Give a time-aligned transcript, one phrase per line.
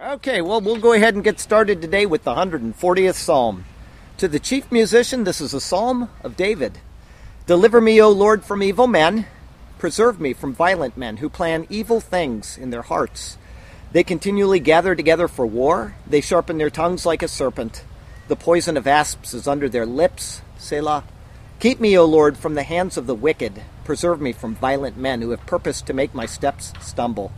[0.00, 3.64] Okay, well, we'll go ahead and get started today with the 140th Psalm.
[4.16, 6.78] To the chief musician, this is a psalm of David.
[7.46, 9.26] Deliver me, O Lord, from evil men.
[9.78, 13.36] Preserve me from violent men who plan evil things in their hearts.
[13.92, 15.94] They continually gather together for war.
[16.06, 17.84] They sharpen their tongues like a serpent.
[18.28, 20.40] The poison of asps is under their lips.
[20.56, 21.04] Selah.
[21.60, 23.62] Keep me, O Lord, from the hands of the wicked.
[23.84, 27.30] Preserve me from violent men who have purposed to make my steps stumble.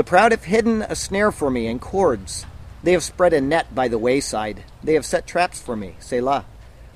[0.00, 2.46] The proud have hidden a snare for me and cords.
[2.82, 4.64] They have spread a net by the wayside.
[4.82, 5.96] They have set traps for me.
[5.98, 6.46] Selah.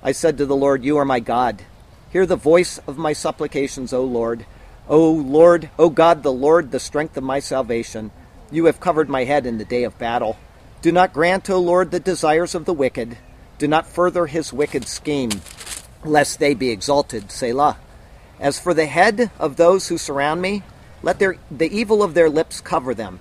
[0.03, 1.61] I said to the Lord, You are my God.
[2.09, 4.47] Hear the voice of my supplications, O Lord.
[4.89, 8.11] O Lord, O God, the Lord, the strength of my salvation.
[8.51, 10.39] You have covered my head in the day of battle.
[10.81, 13.19] Do not grant, O Lord, the desires of the wicked.
[13.59, 15.43] Do not further his wicked scheme,
[16.07, 17.31] lest they be exalted.
[17.31, 17.77] Selah.
[18.41, 20.63] As for the head of those who surround me,
[21.05, 23.21] let their, the evil of their lips cover them.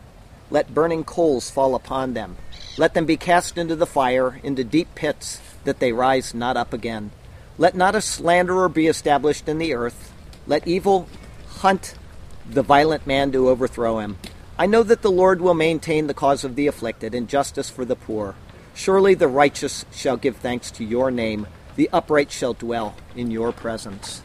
[0.49, 2.37] Let burning coals fall upon them.
[2.77, 6.71] Let them be cast into the fire, into deep pits, that they rise not up
[6.71, 7.11] again.
[7.57, 10.13] Let not a slanderer be established in the earth.
[10.47, 11.09] Let evil
[11.57, 11.95] hunt
[12.49, 14.17] the violent man to overthrow him.
[14.57, 17.83] I know that the Lord will maintain the cause of the afflicted and justice for
[17.83, 18.35] the poor.
[18.73, 21.47] Surely the righteous shall give thanks to your name.
[21.75, 24.21] The upright shall dwell in your presence.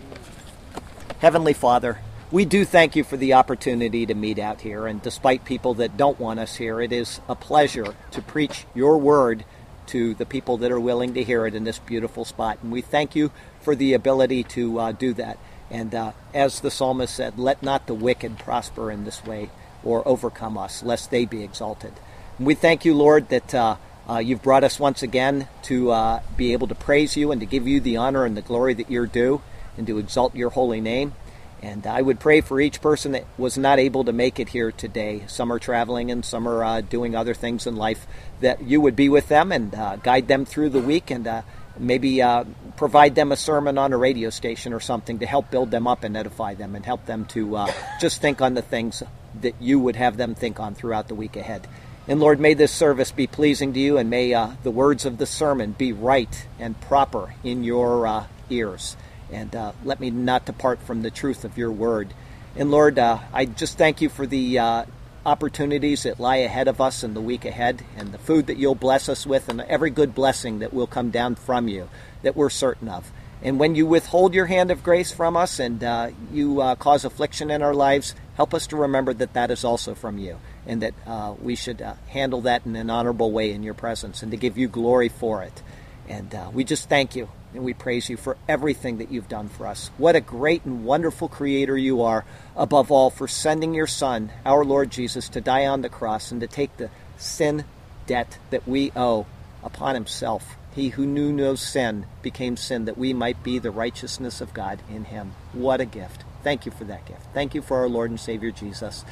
[1.18, 1.98] Heavenly Father,
[2.30, 4.86] we do thank you for the opportunity to meet out here.
[4.86, 8.98] And despite people that don't want us here, it is a pleasure to preach your
[8.98, 9.44] word
[9.86, 12.58] to the people that are willing to hear it in this beautiful spot.
[12.62, 13.30] And we thank you
[13.62, 15.38] for the ability to uh, do that.
[15.70, 19.48] And uh, as the psalmist said, let not the wicked prosper in this way
[19.82, 21.94] or overcome us, lest they be exalted.
[22.36, 23.76] And we thank you, Lord, that uh,
[24.08, 27.46] uh you've brought us once again to uh, be able to praise you and to
[27.46, 29.40] give you the honor and the glory that you're due
[29.78, 31.14] and to exalt your holy name.
[31.62, 34.70] And I would pray for each person that was not able to make it here
[34.70, 35.24] today.
[35.26, 38.06] Some are traveling and some are uh, doing other things in life,
[38.40, 41.42] that you would be with them and uh, guide them through the week and uh,
[41.76, 42.44] maybe uh,
[42.76, 46.04] provide them a sermon on a radio station or something to help build them up
[46.04, 49.02] and edify them and help them to uh, just think on the things
[49.40, 51.66] that you would have them think on throughout the week ahead.
[52.06, 55.18] And Lord, may this service be pleasing to you and may uh, the words of
[55.18, 58.96] the sermon be right and proper in your ears
[59.32, 62.14] and uh, let me not depart from the truth of your word.
[62.56, 64.84] And Lord, uh, I just thank you for the uh,
[65.24, 68.74] opportunities that lie ahead of us in the week ahead, and the food that you'll
[68.74, 71.88] bless us with, and every good blessing that will come down from you
[72.22, 73.12] that we're certain of.
[73.42, 77.04] And when you withhold your hand of grace from us and uh, you uh, cause
[77.04, 80.82] affliction in our lives, help us to remember that that is also from you, and
[80.82, 84.36] that uh, we should handle that in an honorable way in your presence, and to
[84.36, 85.62] give you glory for it.
[86.08, 89.66] And we just thank you and we praise you for everything that you've done for
[89.66, 89.90] us.
[89.96, 92.24] What a great and wonderful creator you are,
[92.56, 96.40] above all, for sending your Son, our Lord Jesus, to die on the cross and
[96.40, 97.64] to take the sin
[98.06, 99.26] debt that we owe
[99.62, 100.56] upon himself.
[100.74, 104.80] He who knew no sin became sin that we might be the righteousness of God
[104.88, 105.32] in him.
[105.52, 106.24] What a gift.
[106.44, 107.22] Thank you for that gift.
[107.34, 109.04] Thank you for our Lord and Savior Jesus.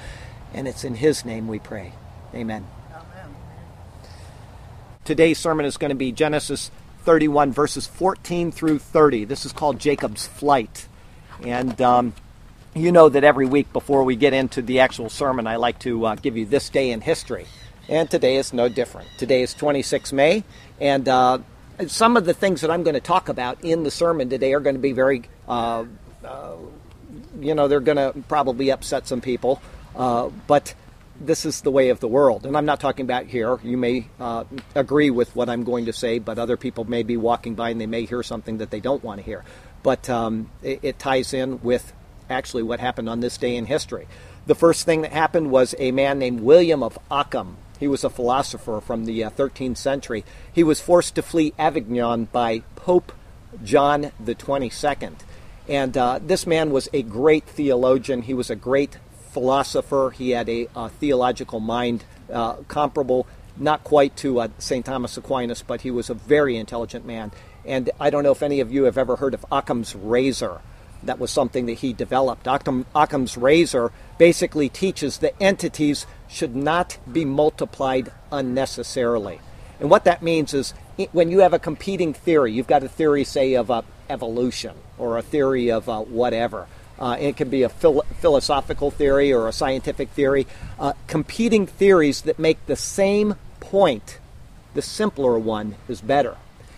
[0.55, 1.93] And it's in his name we pray.
[2.35, 2.67] Amen.
[2.93, 3.35] Amen.
[5.05, 6.71] Today's sermon is going to be Genesis
[7.07, 9.25] 31, verses 14 through 30.
[9.27, 10.89] This is called Jacob's Flight.
[11.41, 12.15] And um,
[12.75, 16.05] you know that every week before we get into the actual sermon, I like to
[16.05, 17.47] uh, give you this day in history.
[17.89, 19.09] And today is no different.
[19.19, 20.43] Today is 26 May,
[20.81, 21.39] and uh,
[21.87, 24.61] some of the things that I'm going to talk about in the sermon today are
[24.61, 25.85] going to be very, uh,
[26.25, 26.57] uh
[27.39, 29.63] you know, they're going to probably upset some people.
[29.95, 30.75] Uh, but
[31.21, 32.47] this is the way of the world.
[32.47, 33.59] And I'm not talking about here.
[33.63, 34.45] You may uh,
[34.75, 37.81] agree with what I'm going to say, but other people may be walking by and
[37.81, 39.45] they may hear something that they don't want to hear.
[39.83, 41.93] But um, it, it ties in with
[42.29, 44.07] actually what happened on this day in history.
[44.47, 47.57] The first thing that happened was a man named William of Ockham.
[47.79, 50.25] He was a philosopher from the uh, 13th century.
[50.53, 53.13] He was forced to flee Avignon by Pope
[53.65, 55.15] John the 22nd.
[55.69, 58.23] And uh, this man was a great theologian.
[58.23, 58.99] He was a great
[59.37, 60.15] philosopher.
[60.17, 63.27] He had a, a theological mind uh, comparable,
[63.59, 64.83] not quite to uh, St.
[64.83, 67.33] Thomas Aquinas, but he was a very intelligent man.
[67.67, 70.63] And I don't know if any of you have ever heard of Occam's razor.
[71.03, 72.47] That was something that he developed.
[72.47, 79.41] Occam, Occam's razor basically teaches that entities should not be multiplied unnecessarily.
[79.79, 80.73] And what that means is
[81.13, 85.19] when you have a competing theory, you've got a theory, say, of uh, evolution or
[85.19, 86.69] a theory of uh, whatever.
[86.99, 90.47] Uh, it can be a phil- philosophical theory or a scientific theory.
[90.79, 94.19] Uh, competing theories that make the same point,
[94.75, 96.37] the simpler one is better.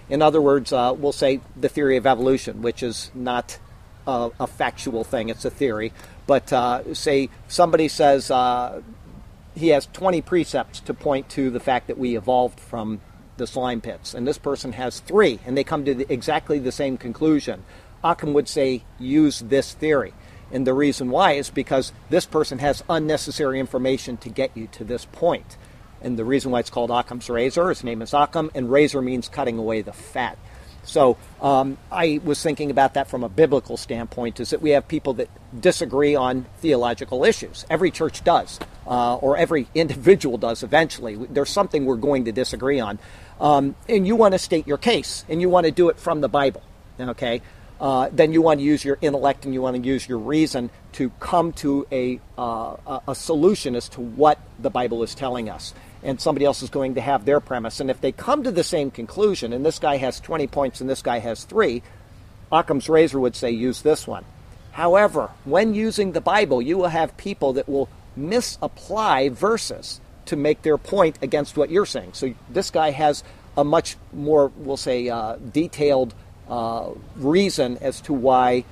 [0.09, 3.59] In other words, uh, we'll say the theory of evolution, which is not
[4.09, 5.93] a factual thing, it's a theory.
[6.27, 8.81] But uh, say somebody says, uh,
[9.55, 13.01] he has 20 precepts to point to the fact that we evolved from
[13.37, 16.73] the slime pits, and this person has three, and they come to the, exactly the
[16.73, 17.65] same conclusion.
[18.03, 20.13] Occam would say, use this theory.
[20.51, 24.85] And the reason why is because this person has unnecessary information to get you to
[24.85, 25.57] this point.
[26.01, 29.29] And the reason why it's called Occam's razor, his name is Occam, and razor means
[29.29, 30.39] cutting away the fat.
[30.85, 34.89] So um, I was thinking about that from a biblical standpoint is that we have
[34.89, 35.29] people that
[35.61, 37.67] disagree on theological issues.
[37.69, 41.17] Every church does, uh, or every individual does eventually.
[41.17, 42.99] There's something we're going to disagree on.
[43.39, 46.23] Um, and you want to state your case, and you want to do it from
[46.23, 46.63] the Bible.
[46.99, 47.43] Okay?
[47.81, 50.71] Uh, then you want to use your intellect and you want to use your reason
[50.93, 55.75] to come to a, uh, a solution as to what the Bible is telling us.
[56.03, 57.81] And somebody else is going to have their premise.
[57.81, 60.91] And if they come to the same conclusion, and this guy has 20 points and
[60.91, 61.83] this guy has three,
[62.51, 64.25] Occam's razor would say use this one.
[64.73, 70.63] However, when using the Bible, you will have people that will misapply verses to make
[70.63, 72.11] their point against what you're saying.
[72.13, 73.25] So this guy has
[73.57, 76.15] a much more, we'll say, uh, detailed
[76.49, 78.65] uh, reason as to why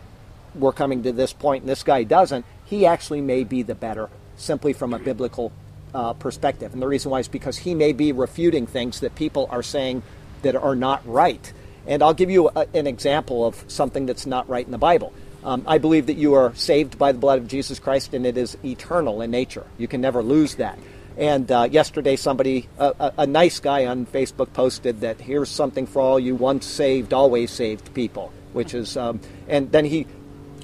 [0.54, 4.08] we're coming to this point and this guy doesn't, he actually may be the better,
[4.36, 5.52] simply from a biblical
[5.94, 6.72] uh, perspective.
[6.72, 10.02] And the reason why is because he may be refuting things that people are saying
[10.42, 11.52] that are not right.
[11.86, 15.12] And I'll give you a, an example of something that's not right in the Bible.
[15.44, 18.36] Um, I believe that you are saved by the blood of Jesus Christ and it
[18.36, 19.64] is eternal in nature.
[19.78, 20.78] You can never lose that.
[21.18, 26.02] And uh, yesterday, somebody, a, a, nice guy on Facebook, posted that here's something for
[26.02, 30.06] all you once saved, always saved people, which is, um, and then he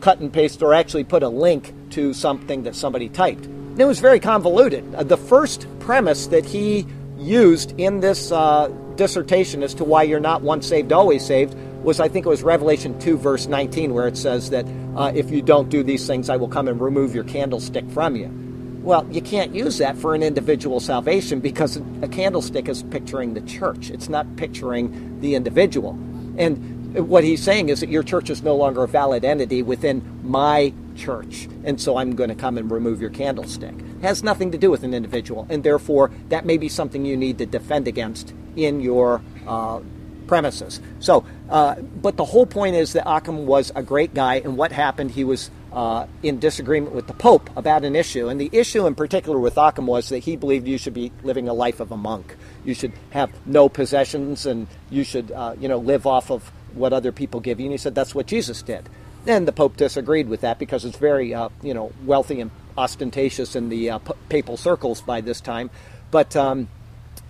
[0.02, 3.46] cut and pasted or actually put a link to something that somebody typed.
[3.46, 4.94] And it was very convoluted.
[4.94, 10.20] Uh, the first premise that he used in this uh, dissertation as to why you're
[10.20, 14.06] not once saved, always saved was, I think it was Revelation 2, verse 19, where
[14.06, 14.66] it says that
[14.96, 18.16] uh, if you don't do these things, I will come and remove your candlestick from
[18.16, 18.51] you.
[18.82, 23.40] Well, you can't use that for an individual salvation because a candlestick is picturing the
[23.42, 23.90] church.
[23.90, 25.90] It's not picturing the individual.
[26.36, 30.02] And what he's saying is that your church is no longer a valid entity within
[30.24, 31.48] my church.
[31.62, 33.72] And so I'm going to come and remove your candlestick.
[33.72, 35.46] It has nothing to do with an individual.
[35.48, 39.80] And therefore, that may be something you need to defend against in your uh,
[40.26, 40.80] premises.
[40.98, 44.36] So, uh, but the whole point is that Occam was a great guy.
[44.36, 45.12] And what happened?
[45.12, 48.28] He was uh, in disagreement with the Pope about an issue.
[48.28, 51.48] And the issue in particular with Occam was that he believed you should be living
[51.48, 52.36] a life of a monk.
[52.64, 56.92] You should have no possessions and you should, uh, you know, live off of what
[56.92, 57.66] other people give you.
[57.66, 58.88] And he said that's what Jesus did.
[59.26, 63.56] And the Pope disagreed with that because it's very, uh, you know, wealthy and ostentatious
[63.56, 63.98] in the uh,
[64.28, 65.70] papal circles by this time.
[66.10, 66.68] But um,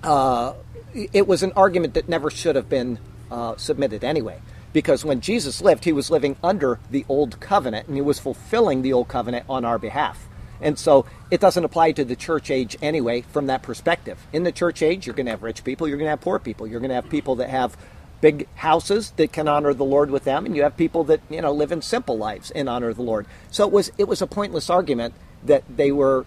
[0.02, 0.54] uh,
[0.94, 2.98] it was an argument that never should have been
[3.30, 4.40] uh, submitted anyway
[4.72, 8.82] because when Jesus lived, he was living under the old covenant and he was fulfilling
[8.82, 10.28] the old covenant on our behalf.
[10.60, 14.26] And so it doesn't apply to the church age anyway from that perspective.
[14.32, 16.38] In the church age, you're going to have rich people, you're going to have poor
[16.38, 17.76] people, you're going to have people that have
[18.20, 21.42] big houses that can honor the Lord with them, and you have people that you
[21.42, 23.26] know live in simple lives and honor the Lord.
[23.50, 25.14] So it was it was a pointless argument
[25.44, 26.24] that they were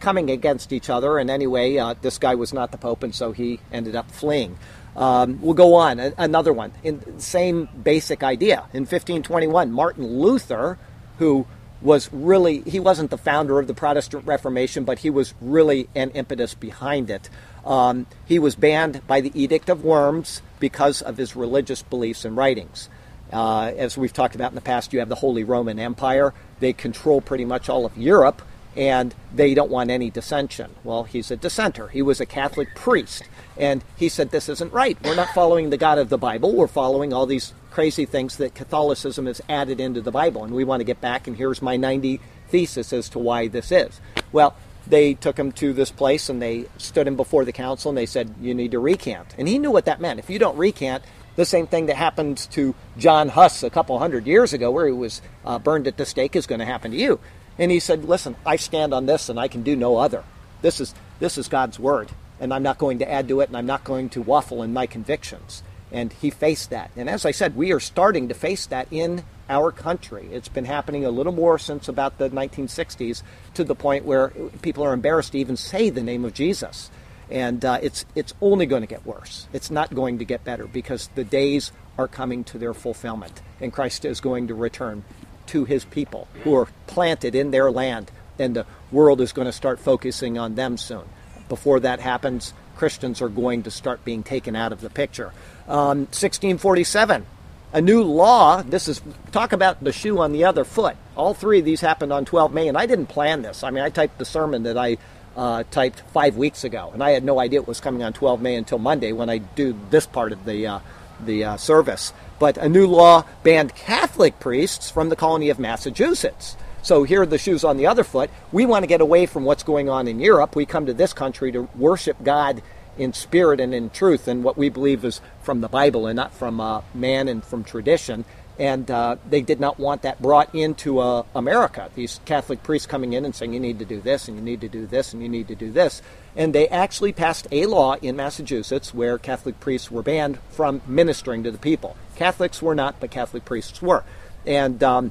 [0.00, 1.16] coming against each other.
[1.16, 4.58] And anyway, uh, this guy was not the Pope, and so he ended up fleeing.
[4.96, 6.00] Um, we'll go on.
[6.00, 6.72] another one.
[6.82, 8.64] In same basic idea.
[8.72, 10.78] In 1521, Martin Luther,
[11.18, 11.46] who
[11.82, 16.10] was really he wasn't the founder of the Protestant Reformation, but he was really an
[16.10, 17.28] impetus behind it.
[17.64, 22.36] Um, he was banned by the Edict of Worms because of his religious beliefs and
[22.36, 22.88] writings.
[23.32, 26.32] Uh, as we've talked about in the past, you have the Holy Roman Empire.
[26.60, 28.40] They control pretty much all of Europe,
[28.76, 30.70] and they don't want any dissension.
[30.84, 31.88] Well, he's a dissenter.
[31.88, 33.24] He was a Catholic priest.
[33.58, 34.98] And he said, This isn't right.
[35.04, 36.54] We're not following the God of the Bible.
[36.54, 40.44] We're following all these crazy things that Catholicism has added into the Bible.
[40.44, 43.72] And we want to get back, and here's my 90 thesis as to why this
[43.72, 44.00] is.
[44.32, 44.54] Well,
[44.86, 48.06] they took him to this place and they stood him before the council and they
[48.06, 49.34] said, You need to recant.
[49.38, 50.18] And he knew what that meant.
[50.18, 51.02] If you don't recant,
[51.34, 54.92] the same thing that happened to John Huss a couple hundred years ago, where he
[54.92, 57.20] was uh, burned at the stake, is going to happen to you.
[57.58, 60.24] And he said, Listen, I stand on this and I can do no other.
[60.62, 62.10] This is, this is God's word
[62.40, 64.72] and I'm not going to add to it, and I'm not going to waffle in
[64.72, 65.62] my convictions.
[65.92, 66.90] And he faced that.
[66.96, 70.28] And as I said, we are starting to face that in our country.
[70.32, 73.22] It's been happening a little more since about the 1960s
[73.54, 74.28] to the point where
[74.62, 76.90] people are embarrassed to even say the name of Jesus.
[77.30, 79.46] And uh, it's, it's only going to get worse.
[79.52, 83.40] It's not going to get better because the days are coming to their fulfillment.
[83.60, 85.04] And Christ is going to return
[85.46, 88.10] to his people who are planted in their land.
[88.38, 91.04] And the world is going to start focusing on them soon
[91.48, 95.32] before that happens, Christians are going to start being taken out of the picture.
[95.66, 97.26] Um, 1647,
[97.72, 98.62] a new law.
[98.62, 99.00] This is
[99.32, 100.96] talk about the shoe on the other foot.
[101.16, 103.64] All three of these happened on 12 May, and I didn't plan this.
[103.64, 104.98] I mean, I typed the sermon that I
[105.36, 108.40] uh, typed five weeks ago, and I had no idea it was coming on 12
[108.40, 110.78] May until Monday when I do this part of the uh,
[111.24, 112.12] the uh, service.
[112.38, 116.56] But a new law banned Catholic priests from the colony of Massachusetts.
[116.86, 118.30] So here are the shoes on the other foot.
[118.52, 120.54] We want to get away from what's going on in Europe.
[120.54, 122.62] We come to this country to worship God
[122.96, 126.32] in spirit and in truth, and what we believe is from the Bible and not
[126.32, 128.24] from uh, man and from tradition.
[128.56, 131.90] And uh, they did not want that brought into uh, America.
[131.96, 134.60] These Catholic priests coming in and saying, you need to do this, and you need
[134.60, 136.02] to do this, and you need to do this.
[136.36, 141.42] And they actually passed a law in Massachusetts where Catholic priests were banned from ministering
[141.42, 141.96] to the people.
[142.14, 144.04] Catholics were not, but Catholic priests were.
[144.46, 145.10] And um,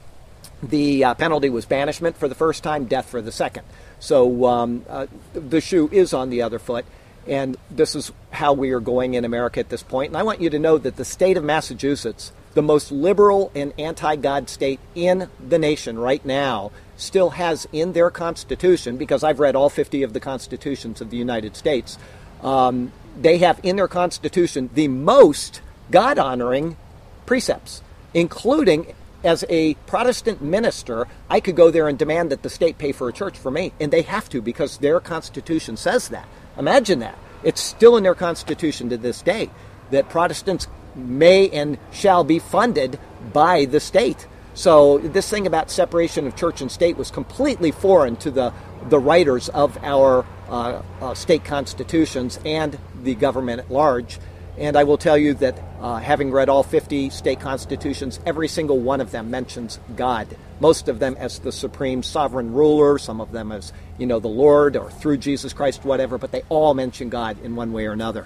[0.69, 3.63] the uh, penalty was banishment for the first time, death for the second.
[3.99, 6.85] So um, uh, the shoe is on the other foot.
[7.27, 10.09] And this is how we are going in America at this point.
[10.09, 13.73] And I want you to know that the state of Massachusetts, the most liberal and
[13.79, 19.39] anti God state in the nation right now, still has in their constitution, because I've
[19.39, 21.97] read all 50 of the constitutions of the United States,
[22.41, 26.77] um, they have in their constitution the most God honoring
[27.25, 27.81] precepts,
[28.13, 28.93] including
[29.25, 33.09] as a Protestant minister, I could go there and demand that the state pay for
[33.09, 36.27] a church for me, and they have to because their constitution says that.
[36.57, 37.17] Imagine that.
[37.43, 39.49] It's still in their constitution to this day
[39.91, 42.99] that Protestants may and shall be funded
[43.33, 44.27] by the state.
[44.53, 48.53] So this thing about separation of church and state was completely foreign to the
[48.89, 54.19] the writers of our uh, uh, state constitutions and the government at large.
[54.57, 58.79] And I will tell you that uh, having read all 50 state constitutions, every single
[58.79, 60.27] one of them mentions God.
[60.59, 64.29] Most of them as the supreme sovereign ruler, some of them as, you know, the
[64.29, 67.91] Lord or through Jesus Christ, whatever, but they all mention God in one way or
[67.91, 68.25] another.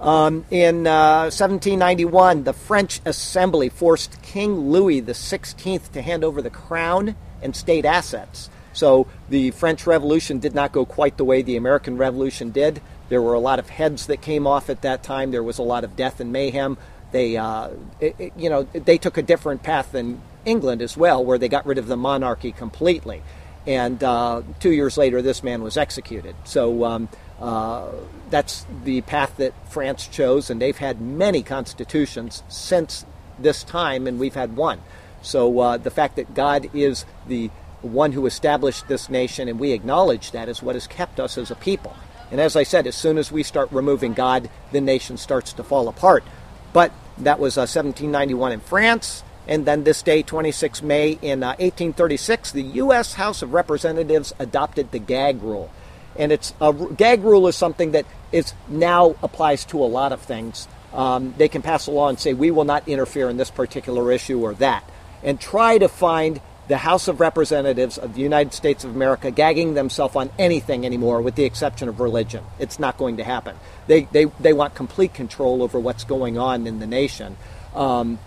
[0.00, 6.50] Um, in uh, 1791, the French Assembly forced King Louis XVI to hand over the
[6.50, 8.50] crown and state assets.
[8.72, 12.80] So the French Revolution did not go quite the way the American Revolution did.
[13.08, 15.30] There were a lot of heads that came off at that time.
[15.30, 16.76] There was a lot of death and mayhem.
[17.10, 21.24] They, uh, it, it, you know, they took a different path than England as well,
[21.24, 23.22] where they got rid of the monarchy completely.
[23.66, 26.34] And uh, two years later, this man was executed.
[26.44, 27.08] So um,
[27.40, 27.88] uh,
[28.30, 33.04] that's the path that France chose, and they've had many constitutions since
[33.38, 34.80] this time, and we've had one.
[35.22, 37.50] So uh, the fact that God is the
[37.82, 41.50] one who established this nation, and we acknowledge that, is what has kept us as
[41.50, 41.94] a people.
[42.30, 45.62] And as I said, as soon as we start removing God, the nation starts to
[45.62, 46.24] fall apart.
[46.72, 49.22] But that was uh, 1791 in France.
[49.46, 53.14] And then this day, 26 May in uh, 1836, the U.S.
[53.14, 55.70] House of Representatives adopted the gag rule.
[56.16, 60.20] And it's a gag rule is something that is now applies to a lot of
[60.20, 60.68] things.
[60.92, 64.10] Um, they can pass a law and say we will not interfere in this particular
[64.10, 64.84] issue or that,
[65.22, 69.74] and try to find the House of Representatives of the United States of America gagging
[69.74, 72.44] themselves on anything anymore, with the exception of religion.
[72.58, 73.56] It's not going to happen.
[73.86, 77.38] They, they, they want complete control over what's going on in the nation.
[77.74, 78.18] Um,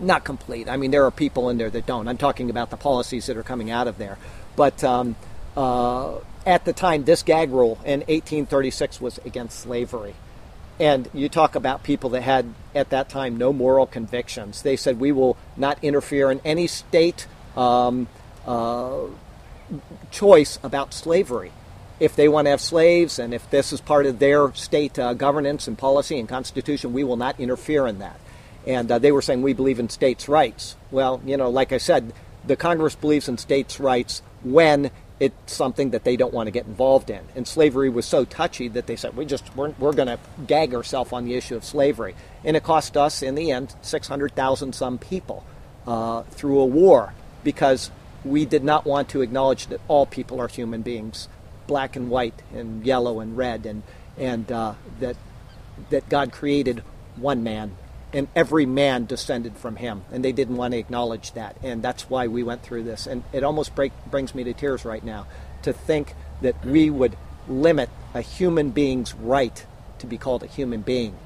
[0.00, 0.68] not complete.
[0.68, 2.08] I mean, there are people in there that don't.
[2.08, 4.18] I'm talking about the policies that are coming out of there.
[4.56, 5.16] But um,
[5.56, 10.14] uh, at the time, this gag rule in 1836 was against slavery.
[10.80, 14.62] And you talk about people that had, at that time, no moral convictions.
[14.62, 17.26] They said, We will not interfere in any state
[17.58, 18.08] um,
[18.46, 19.00] uh,
[20.10, 21.52] choice about slavery.
[22.00, 25.14] If they want to have slaves and if this is part of their state uh,
[25.14, 28.20] governance and policy and constitution, we will not interfere in that.
[28.66, 30.76] And uh, they were saying we believe in states' rights.
[30.90, 32.12] Well, you know, like I said,
[32.46, 36.66] the Congress believes in states' rights when it's something that they don't want to get
[36.66, 37.20] involved in.
[37.34, 40.74] And slavery was so touchy that they said we just we're, we're going to gag
[40.74, 44.36] ourselves on the issue of slavery, and it cost us in the end six hundred
[44.36, 45.44] thousand some people
[45.86, 47.12] uh, through a war
[47.44, 47.90] because
[48.24, 51.28] we did not want to acknowledge that all people are human beings,
[51.66, 53.82] black and white, and yellow and red, and
[54.16, 55.16] and uh, that
[55.90, 56.82] that God created
[57.16, 57.76] one man,
[58.12, 62.10] and every man descended from him, and they didn't want to acknowledge that, and that's
[62.10, 65.26] why we went through this, and it almost break, brings me to tears right now
[65.62, 67.16] to think that we would
[67.48, 69.64] limit a human being's right
[69.98, 71.16] to be called a human being.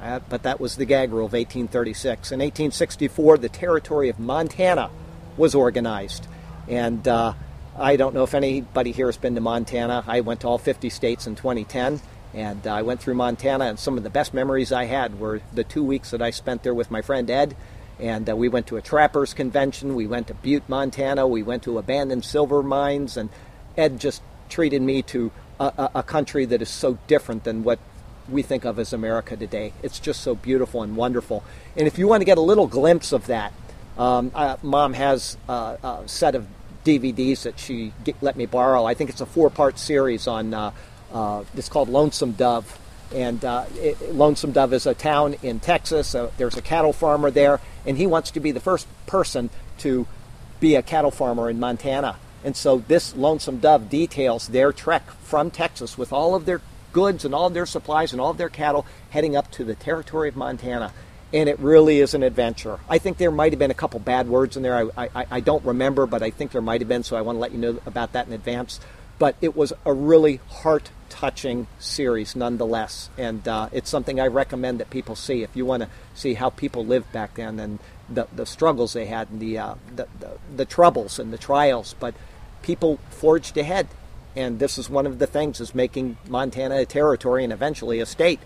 [0.00, 2.32] Uh, but that was the gag rule of 1836.
[2.32, 4.90] In 1864, the territory of Montana
[5.40, 6.28] was organized.
[6.68, 7.32] And uh,
[7.76, 10.04] I don't know if anybody here has been to Montana.
[10.06, 12.00] I went to all 50 states in 2010,
[12.34, 15.64] and I went through Montana, and some of the best memories I had were the
[15.64, 17.56] two weeks that I spent there with my friend Ed.
[17.98, 19.94] And uh, we went to a trappers convention.
[19.94, 21.26] We went to Butte, Montana.
[21.26, 23.30] We went to abandoned silver mines, and
[23.76, 27.78] Ed just treated me to a, a country that is so different than what
[28.28, 29.72] we think of as America today.
[29.82, 31.44] It's just so beautiful and wonderful.
[31.76, 33.52] And if you want to get a little glimpse of that,
[34.00, 36.46] um, uh, Mom has uh, a set of
[36.86, 37.92] DVDs that she
[38.22, 38.86] let me borrow.
[38.86, 40.54] I think it's a four-part series on.
[40.54, 40.72] Uh,
[41.12, 42.78] uh, it's called Lonesome Dove,
[43.14, 46.14] and uh, it, Lonesome Dove is a town in Texas.
[46.14, 50.06] Uh, there's a cattle farmer there, and he wants to be the first person to
[50.60, 52.16] be a cattle farmer in Montana.
[52.42, 56.62] And so this Lonesome Dove details their trek from Texas with all of their
[56.94, 59.74] goods and all of their supplies and all of their cattle heading up to the
[59.74, 60.92] territory of Montana.
[61.32, 62.80] And it really is an adventure.
[62.88, 64.90] I think there might have been a couple bad words in there.
[64.96, 67.36] I, I, I don't remember, but I think there might have been, so I want
[67.36, 68.80] to let you know about that in advance.
[69.18, 73.10] But it was a really heart touching series nonetheless.
[73.18, 76.50] And uh, it's something I recommend that people see if you want to see how
[76.50, 80.30] people lived back then and the, the struggles they had and the, uh, the, the,
[80.56, 81.94] the, troubles and the trials.
[82.00, 82.14] But
[82.62, 83.88] people forged ahead.
[84.34, 88.06] And this is one of the things is making Montana a territory and eventually a
[88.06, 88.40] state.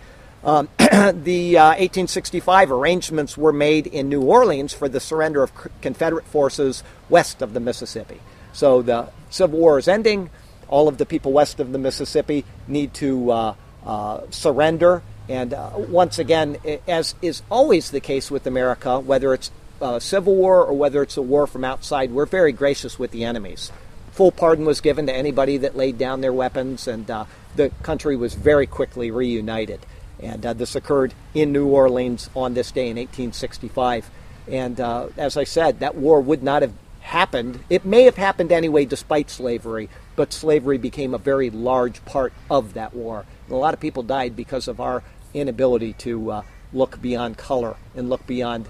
[0.45, 6.27] Um, the uh, 1865 arrangements were made in New Orleans for the surrender of Confederate
[6.27, 8.21] forces west of the Mississippi.
[8.53, 10.31] So the Civil War is ending
[10.69, 13.55] all of the people west of the Mississippi need to uh,
[13.87, 15.03] uh, surrender.
[15.29, 20.35] And uh, once again, as is always the case with America, whether it's a civil
[20.35, 23.73] war or whether it's a war from outside, we're very gracious with the enemies.
[24.13, 27.25] Full pardon was given to anybody that laid down their weapons, and uh,
[27.57, 29.81] the country was very quickly reunited.
[30.21, 34.11] And uh, this occurred in New Orleans on this day in 1865.
[34.49, 37.61] And uh, as I said, that war would not have happened.
[37.69, 42.75] It may have happened anyway despite slavery, but slavery became a very large part of
[42.75, 43.27] that war.
[43.47, 45.03] And a lot of people died because of our
[45.35, 46.43] inability to uh,
[46.73, 48.69] look beyond color and look beyond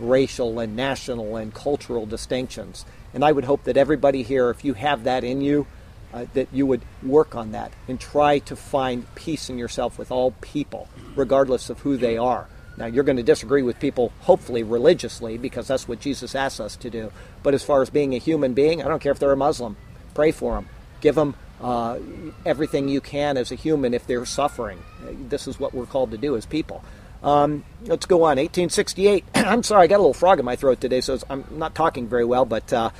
[0.00, 2.84] racial and national and cultural distinctions.
[3.12, 5.66] And I would hope that everybody here, if you have that in you,
[6.12, 10.10] uh, that you would work on that and try to find peace in yourself with
[10.10, 12.48] all people, regardless of who they are.
[12.76, 16.76] Now, you're going to disagree with people, hopefully religiously, because that's what Jesus asks us
[16.76, 17.12] to do.
[17.42, 19.76] But as far as being a human being, I don't care if they're a Muslim.
[20.14, 20.68] Pray for them.
[21.00, 21.98] Give them uh,
[22.46, 24.82] everything you can as a human if they're suffering.
[25.28, 26.82] This is what we're called to do as people.
[27.22, 28.38] Um, let's go on.
[28.38, 29.24] 1868.
[29.34, 32.08] I'm sorry, I got a little frog in my throat today, so I'm not talking
[32.08, 32.46] very well.
[32.46, 32.90] But uh,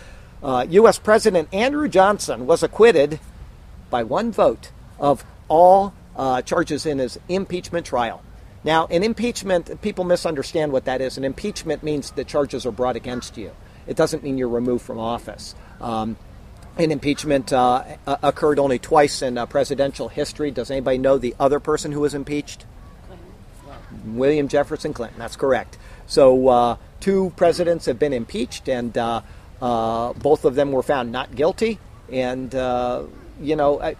[0.42, 0.98] uh, U.S.
[0.98, 3.20] President Andrew Johnson was acquitted
[3.90, 8.22] by one vote of all uh, charges in his impeachment trial.
[8.62, 11.16] Now, an impeachment, people misunderstand what that is.
[11.16, 13.52] An impeachment means the charges are brought against you.
[13.86, 15.54] It doesn't mean you're removed from office.
[15.80, 16.16] Um,
[16.76, 20.50] an impeachment uh, occurred only twice in uh, presidential history.
[20.50, 22.64] Does anybody know the other person who was impeached?
[23.06, 24.16] Clinton.
[24.16, 25.18] William Jefferson Clinton.
[25.18, 25.78] That's correct.
[26.06, 28.96] So, uh, two presidents have been impeached, and
[29.60, 31.78] uh, both of them were found not guilty.
[32.10, 33.04] And, uh,
[33.40, 33.94] you know,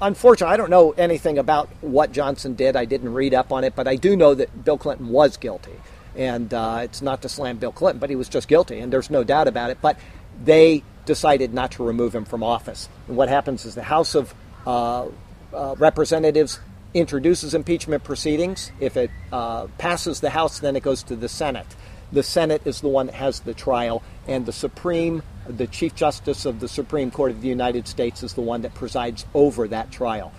[0.00, 2.76] unfortunately, I don't know anything about what Johnson did.
[2.76, 5.74] I didn't read up on it, but I do know that Bill Clinton was guilty.
[6.16, 9.10] And uh, it's not to slam Bill Clinton, but he was just guilty, and there's
[9.10, 9.78] no doubt about it.
[9.80, 9.96] But
[10.42, 12.88] they decided not to remove him from office.
[13.08, 14.34] And what happens is the House of
[14.66, 15.06] uh,
[15.52, 16.60] uh, Representatives
[16.94, 18.72] introduces impeachment proceedings.
[18.80, 21.66] If it uh, passes the House, then it goes to the Senate.
[22.12, 25.22] The Senate is the one that has the trial, and the Supreme
[25.56, 28.74] the Chief Justice of the Supreme Court of the United States is the one that
[28.74, 30.32] presides over that trial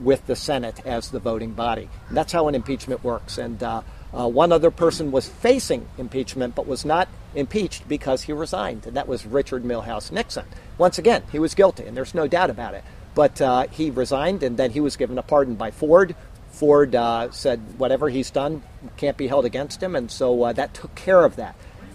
[0.00, 1.88] with the Senate as the voting body.
[2.08, 3.38] And that's how an impeachment works.
[3.38, 8.32] And uh, uh, one other person was facing impeachment but was not impeached because he
[8.32, 10.46] resigned, and that was Richard Milhous Nixon.
[10.76, 12.84] Once again, he was guilty, and there's no doubt about it.
[13.14, 16.14] But uh, he resigned, and then he was given a pardon by Ford.
[16.58, 18.62] Ford uh, said whatever he's done
[18.96, 21.54] can't be held against him, and so uh, that took care of that.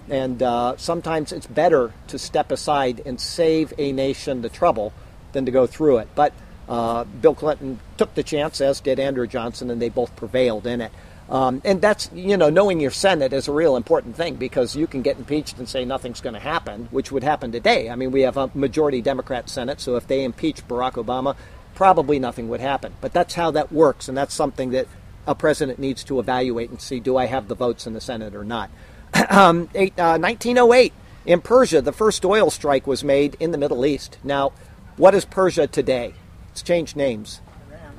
[0.09, 4.93] And uh, sometimes it's better to step aside and save a nation the trouble
[5.33, 6.07] than to go through it.
[6.15, 6.31] But
[6.69, 10.79] uh, Bill Clinton took the chance, as did Andrew Johnson, and they both prevailed in
[10.79, 10.93] it.
[11.29, 14.87] Um, and that's, you know, knowing your Senate is a real important thing because you
[14.87, 17.89] can get impeached and say nothing's going to happen, which would happen today.
[17.89, 21.35] I mean, we have a majority Democrat Senate, so if they impeach Barack Obama,
[21.75, 22.93] probably nothing would happen.
[23.01, 24.87] But that's how that works, and that's something that
[25.25, 28.35] a president needs to evaluate and see do I have the votes in the Senate
[28.35, 28.69] or not.
[29.29, 30.93] um, eight, uh, 1908,
[31.25, 34.17] in Persia, the first oil strike was made in the Middle East.
[34.23, 34.51] Now,
[34.97, 36.13] what is Persia today?
[36.51, 37.39] It's changed names.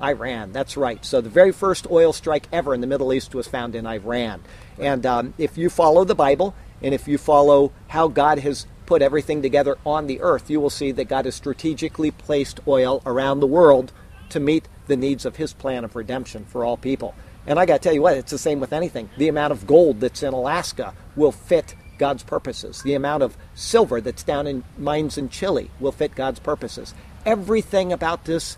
[0.02, 0.52] Iran.
[0.52, 1.04] That's right.
[1.04, 4.42] So the very first oil strike ever in the Middle East was found in Iran.
[4.78, 9.02] And um, if you follow the Bible and if you follow how God has put
[9.02, 13.40] everything together on the earth, you will see that God has strategically placed oil around
[13.40, 13.92] the world
[14.30, 17.14] to meet the needs of his plan of redemption for all people.
[17.46, 19.10] And I got to tell you what, it's the same with anything.
[19.18, 22.82] The amount of gold that's in Alaska will fit God's purposes.
[22.82, 26.94] The amount of silver that's down in mines in Chile will fit God's purposes.
[27.24, 28.56] Everything about this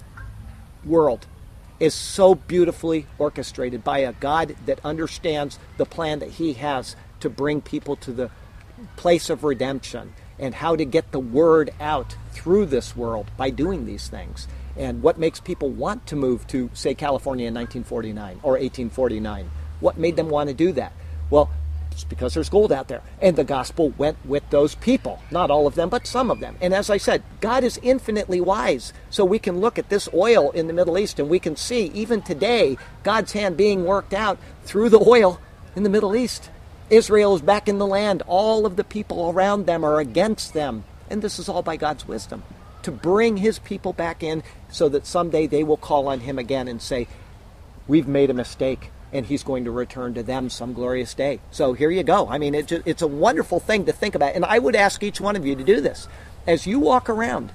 [0.84, 1.26] world
[1.78, 7.28] is so beautifully orchestrated by a God that understands the plan that He has to
[7.28, 8.30] bring people to the
[8.96, 10.12] place of redemption.
[10.38, 14.46] and how to get the word out through this world by doing these things.
[14.76, 19.50] And what makes people want to move to, say, California in 1949 or 1849?
[19.80, 20.92] What made them want to do that?
[21.30, 21.50] Well,
[21.90, 23.00] it's because there's gold out there.
[23.22, 25.22] And the gospel went with those people.
[25.30, 26.56] Not all of them, but some of them.
[26.60, 28.92] And as I said, God is infinitely wise.
[29.08, 31.86] So we can look at this oil in the Middle East and we can see,
[31.94, 35.40] even today, God's hand being worked out through the oil
[35.74, 36.50] in the Middle East.
[36.90, 38.22] Israel is back in the land.
[38.27, 40.85] All of the people around them are against them.
[41.11, 42.42] And this is all by God's wisdom
[42.83, 46.68] to bring his people back in so that someday they will call on him again
[46.68, 47.09] and say,
[47.88, 51.40] We've made a mistake and he's going to return to them some glorious day.
[51.51, 52.29] So here you go.
[52.29, 54.35] I mean, it, it's a wonderful thing to think about.
[54.35, 56.09] And I would ask each one of you to do this.
[56.46, 57.53] As you walk around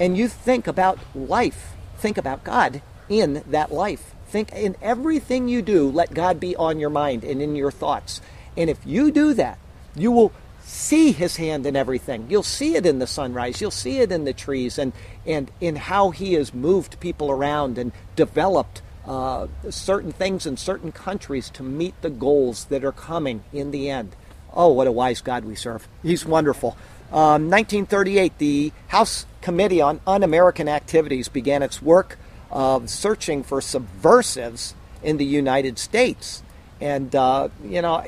[0.00, 4.14] and you think about life, think about God in that life.
[4.28, 8.20] Think in everything you do, let God be on your mind and in your thoughts.
[8.56, 9.58] And if you do that,
[9.94, 12.26] you will see his hand in everything.
[12.28, 13.60] You'll see it in the sunrise.
[13.60, 14.92] You'll see it in the trees and,
[15.24, 20.90] and in how he has moved people around and developed uh, certain things in certain
[20.90, 24.16] countries to meet the goals that are coming in the end.
[24.52, 25.86] Oh, what a wise God we serve.
[26.02, 26.76] He's wonderful.
[27.12, 32.18] Um, 1938, the House Committee on Un American Activities began its work
[32.50, 36.42] of searching for subversives in the United States.
[36.80, 38.04] And, uh, you know,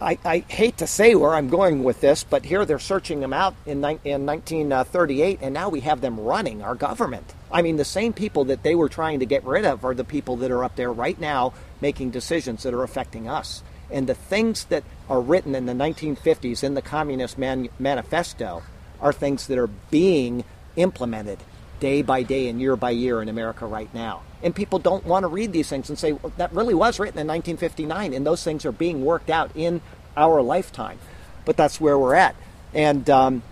[0.00, 3.32] I, I, hate to say where I'm going with this, but here they're searching them
[3.32, 7.34] out in, in 1938, and now we have them running our government.
[7.50, 10.04] I mean, the same people that they were trying to get rid of are the
[10.04, 13.62] people that are up there right now making decisions that are affecting us.
[13.90, 18.62] And the things that are written in the 1950s in the Communist Man- Manifesto
[19.00, 20.44] are things that are being
[20.76, 21.38] implemented
[21.80, 24.22] day by day and year by year in America right now.
[24.42, 27.18] And people don't want to read these things and say, well, that really was written
[27.18, 29.80] in 1959, and those things are being worked out in
[30.16, 30.98] our lifetime.
[31.44, 32.36] But that's where we're at.
[32.72, 33.42] And um,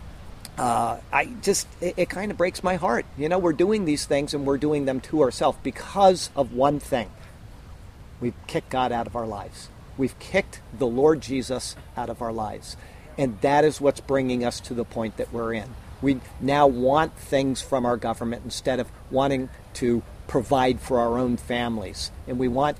[0.59, 3.07] uh, I just, it, it kind of breaks my heart.
[3.17, 6.79] You know, we're doing these things and we're doing them to ourselves because of one
[6.81, 7.11] thing
[8.21, 9.69] we've kicked God out of our lives.
[9.99, 12.77] We've kicked the Lord Jesus out of our lives.
[13.19, 15.75] And that is what's bringing us to the point that we're in.
[16.03, 21.37] We now want things from our government instead of wanting to provide for our own
[21.37, 22.11] families.
[22.27, 22.77] And we want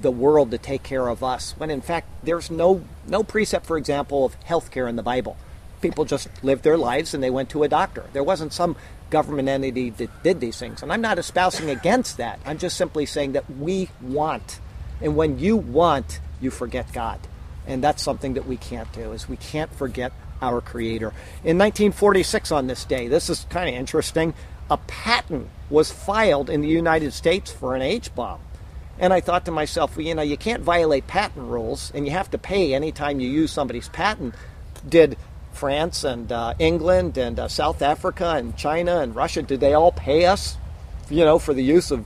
[0.00, 3.78] the world to take care of us when in fact there's no no precept for
[3.78, 5.36] example of health care in the bible.
[5.80, 8.04] People just lived their lives and they went to a doctor.
[8.12, 8.76] There wasn't some
[9.10, 12.40] government entity that did these things and i'm not espousing against that.
[12.44, 14.60] I'm just simply saying that we want
[15.00, 17.20] and when you want you forget god.
[17.66, 21.08] And that's something that we can't do is we can't forget our creator.
[21.42, 24.34] In 1946 on this day this is kind of interesting
[24.70, 28.40] a patent was filed in the United States for an H bomb.
[28.98, 32.12] And I thought to myself, well, you know, you can't violate patent rules and you
[32.12, 34.34] have to pay anytime you use somebody's patent.
[34.88, 35.18] Did
[35.52, 39.92] France and uh, England and uh, South Africa and China and Russia, did they all
[39.92, 40.56] pay us,
[41.10, 42.04] you know, for the use of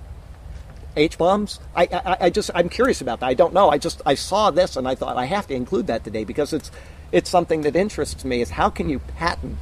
[0.96, 1.60] H bombs?
[1.76, 3.26] I, I, I just, I'm curious about that.
[3.26, 3.70] I don't know.
[3.70, 6.52] I just, I saw this and I thought I have to include that today because
[6.52, 6.70] it's,
[7.12, 9.58] it's something that interests me is how can you patent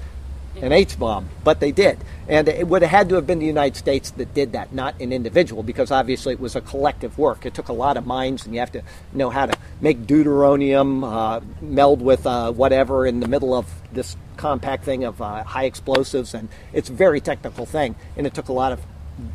[0.62, 1.98] an H bomb, but they did.
[2.28, 5.00] And it would have had to have been the United States that did that, not
[5.00, 7.46] an individual, because obviously it was a collective work.
[7.46, 11.04] It took a lot of minds, and you have to know how to make deuteronium
[11.04, 15.64] uh, meld with uh, whatever in the middle of this compact thing of uh, high
[15.64, 18.80] explosives, and it's a very technical thing, and it took a lot of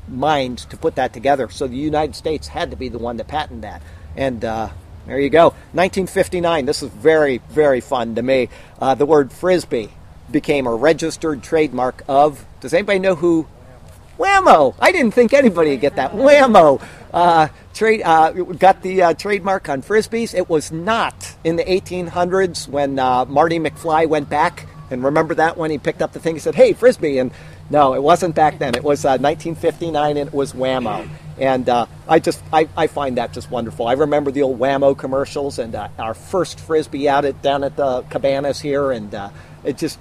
[0.08, 1.50] minds to put that together.
[1.50, 3.82] So the United States had to be the one to patent that.
[4.16, 4.70] And uh,
[5.08, 5.50] there you go.
[5.74, 6.66] 1959.
[6.66, 8.50] This is very, very fun to me.
[8.80, 9.92] Uh, the word frisbee
[10.34, 12.46] became a registered trademark of.
[12.60, 13.48] Does anybody know who?
[14.18, 14.76] Wham-O!
[14.80, 16.14] I didn't think anybody would get that.
[16.14, 16.82] Wham-O!
[17.14, 20.34] Uh, trade, uh, got the uh, trademark on frisbees.
[20.34, 24.68] It was not in the 1800s when uh, Marty McFly went back.
[24.92, 27.32] And remember that when he picked up the thing, he said, "Hey, frisbee!" And
[27.70, 28.76] no, it wasn't back then.
[28.76, 31.08] It was 1959, uh, and it was Wham-O.
[31.40, 33.88] And uh, I just I, I find that just wonderful.
[33.88, 38.02] I remember the old Wham-O commercials and our first frisbee out at down at the
[38.04, 39.16] cabanas here, and
[39.64, 39.98] it just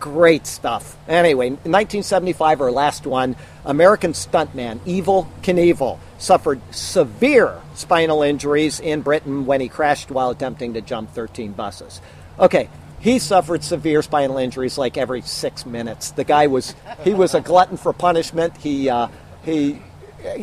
[0.00, 0.96] great stuff.
[1.08, 9.46] Anyway, 1975, our last one, American stuntman Evel Knievel suffered severe spinal injuries in Britain
[9.46, 12.00] when he crashed while attempting to jump 13 buses.
[12.38, 12.68] Okay,
[13.00, 16.10] he suffered severe spinal injuries like every six minutes.
[16.12, 18.56] The guy was he was a glutton for punishment.
[18.56, 19.08] He uh,
[19.44, 19.80] he.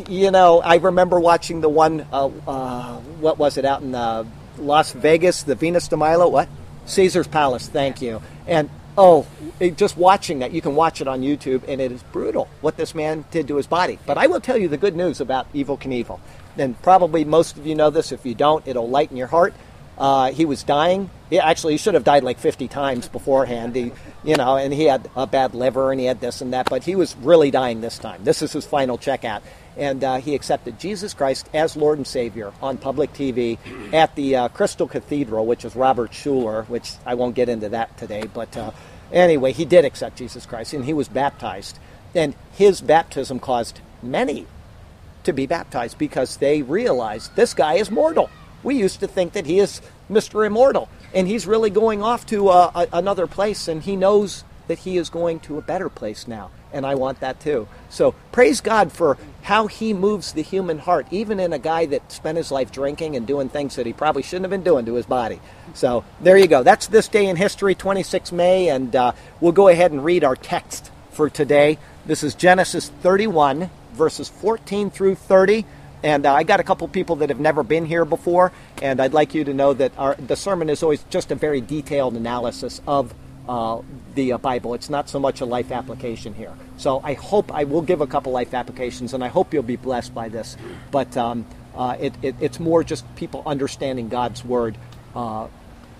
[0.07, 2.07] You know, I remember watching the one.
[2.11, 4.23] Uh, uh, what was it out in uh,
[4.57, 5.43] Las Vegas?
[5.43, 6.29] The Venus de Milo.
[6.29, 6.47] What?
[6.85, 7.67] Caesar's Palace.
[7.67, 8.21] Thank you.
[8.47, 9.25] And oh,
[9.59, 12.77] it, just watching that, you can watch it on YouTube, and it is brutal what
[12.77, 13.99] this man did to his body.
[14.05, 16.19] But I will tell you the good news about Evel Knievel.
[16.57, 18.11] And probably most of you know this.
[18.11, 19.53] If you don't, it'll lighten your heart.
[19.97, 21.09] Uh, he was dying.
[21.29, 23.75] He, actually, he should have died like 50 times beforehand.
[23.75, 23.91] He,
[24.23, 26.83] you know, and he had a bad liver and he had this and that, but
[26.83, 28.23] he was really dying this time.
[28.23, 29.41] This is his final checkout.
[29.77, 33.57] And uh, he accepted Jesus Christ as Lord and Savior on public TV
[33.93, 37.97] at the uh, Crystal Cathedral, which is Robert Schuller, which I won't get into that
[37.97, 38.23] today.
[38.33, 38.71] But uh,
[39.11, 41.79] anyway, he did accept Jesus Christ and he was baptized.
[42.13, 44.47] And his baptism caused many
[45.25, 48.29] to be baptized because they realized this guy is mortal.
[48.63, 50.45] We used to think that he is Mr.
[50.45, 54.97] Immortal, and he's really going off to uh, another place, and he knows that he
[54.97, 57.67] is going to a better place now, and I want that too.
[57.89, 62.11] So praise God for how he moves the human heart, even in a guy that
[62.11, 64.95] spent his life drinking and doing things that he probably shouldn't have been doing to
[64.95, 65.39] his body.
[65.73, 66.63] So there you go.
[66.63, 70.35] That's this day in history, 26 May, and uh, we'll go ahead and read our
[70.35, 71.77] text for today.
[72.05, 75.65] This is Genesis 31, verses 14 through 30.
[76.03, 79.13] And uh, I got a couple people that have never been here before, and I'd
[79.13, 82.79] like you to know that our, the sermon is always just a very detailed analysis
[82.85, 83.13] of
[83.47, 83.81] uh,
[84.15, 84.73] the uh, Bible.
[84.73, 86.53] It's not so much a life application here.
[86.77, 89.75] So I hope I will give a couple life applications, and I hope you'll be
[89.75, 90.57] blessed by this.
[90.91, 94.77] But um, uh, it, it, it's more just people understanding God's Word
[95.15, 95.47] uh,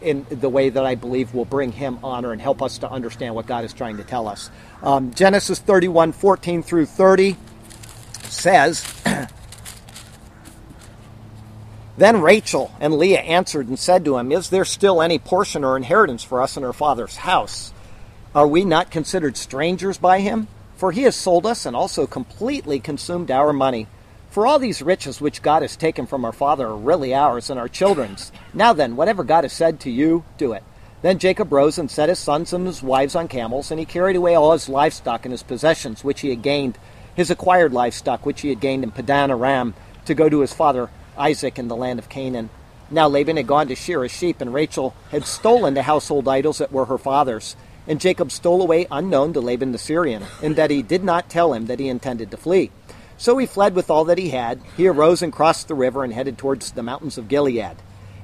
[0.02, 3.36] in the way that I believe will bring Him honor and help us to understand
[3.36, 4.50] what God is trying to tell us.
[4.82, 7.36] Um, Genesis 31 14 through 30
[8.24, 8.86] says,
[11.98, 15.78] Then Rachel and Leah answered and said to him, Is there still any portion or
[15.78, 17.72] inheritance for us in our father's house?
[18.34, 20.50] Are we not considered strangers by him?
[20.76, 23.88] For he has sold us and also completely consumed our money.
[24.30, 27.58] For all these riches which God has taken from our father are really ours and
[27.58, 28.34] our children's.
[28.54, 30.64] Now then, whatever God has said to you, do it.
[31.02, 34.18] Then Jacob rose and set his sons and his wives on camels, and he carried
[34.18, 36.78] away all his livestock and his possessions which he had gained,
[37.16, 40.90] his acquired livestock which he had gained in Padan Aram, to go to his father
[41.18, 42.50] Isaac in the land of Canaan.
[42.92, 46.60] Now Laban had gone to shear his sheep, and Rachel had stolen the household idols
[46.60, 47.56] that were her father's.
[47.88, 51.54] And Jacob stole away unknown to Laban the Syrian, in that he did not tell
[51.54, 52.72] him that he intended to flee.
[53.18, 54.62] So he fled with all that he had.
[54.76, 57.78] He arose and crossed the river and headed towards the mountains of Gilead.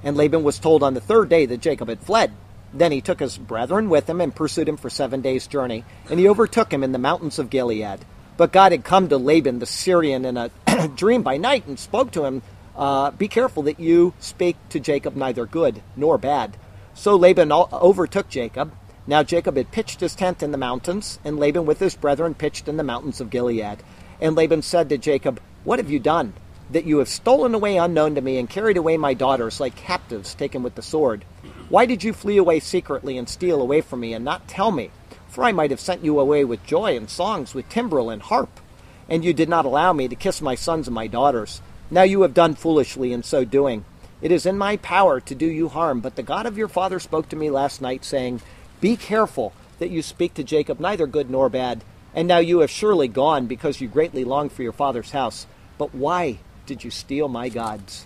[0.04, 2.32] And Laban was told on the third day that Jacob had fled.
[2.74, 6.20] Then he took his brethren with him and pursued him for seven days' journey, and
[6.20, 8.00] he overtook him in the mountains of Gilead.
[8.38, 10.52] But God had come to Laban the Syrian in a
[10.96, 12.42] dream by night and spoke to him
[12.82, 16.58] uh, be careful that you speak to Jacob neither good nor bad.
[16.96, 18.74] So Laban overtook Jacob.
[19.06, 22.68] Now Jacob had pitched his tent in the mountains, and Laban with his brethren pitched
[22.68, 23.84] in the mountains of Gilead.
[24.20, 26.34] And Laban said to Jacob, What have you done?
[26.72, 30.34] That you have stolen away unknown to me and carried away my daughters like captives
[30.34, 31.24] taken with the sword.
[31.70, 34.90] Why did you flee away secretly and steal away from me and not tell me?
[35.28, 38.60] For I might have sent you away with joy and songs, with timbrel and harp.
[39.08, 41.62] And you did not allow me to kiss my sons and my daughters.
[41.94, 43.84] Now you have done foolishly in so doing.
[44.22, 47.02] It is in my power to do you harm, but the God of your father
[47.02, 48.42] spoke to me last night, saying,
[48.80, 51.84] Be careful that you speak to Jacob neither good nor bad.
[52.16, 55.48] And now you have surely gone because you greatly long for your father's house.
[55.78, 58.06] But why did you steal my gods?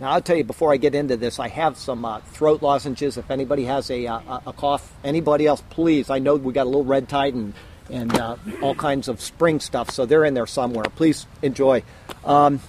[0.00, 3.16] Now, I'll tell you before I get into this, I have some uh, throat lozenges.
[3.16, 6.10] If anybody has a, uh, a cough, anybody else, please.
[6.10, 7.54] I know we got a little red tide and
[7.90, 9.90] and uh, all kinds of spring stuff.
[9.90, 10.84] So they're in there somewhere.
[10.84, 11.82] Please enjoy.
[12.24, 12.60] Um,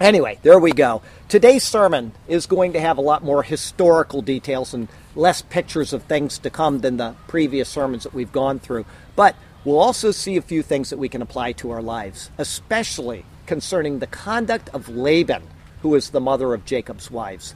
[0.00, 1.02] anyway, there we go.
[1.28, 6.04] Today's sermon is going to have a lot more historical details and less pictures of
[6.04, 8.86] things to come than the previous sermons that we've gone through.
[9.16, 13.24] But we'll also see a few things that we can apply to our lives, especially
[13.46, 15.42] concerning the conduct of Laban,
[15.82, 17.54] who is the mother of Jacob's wives.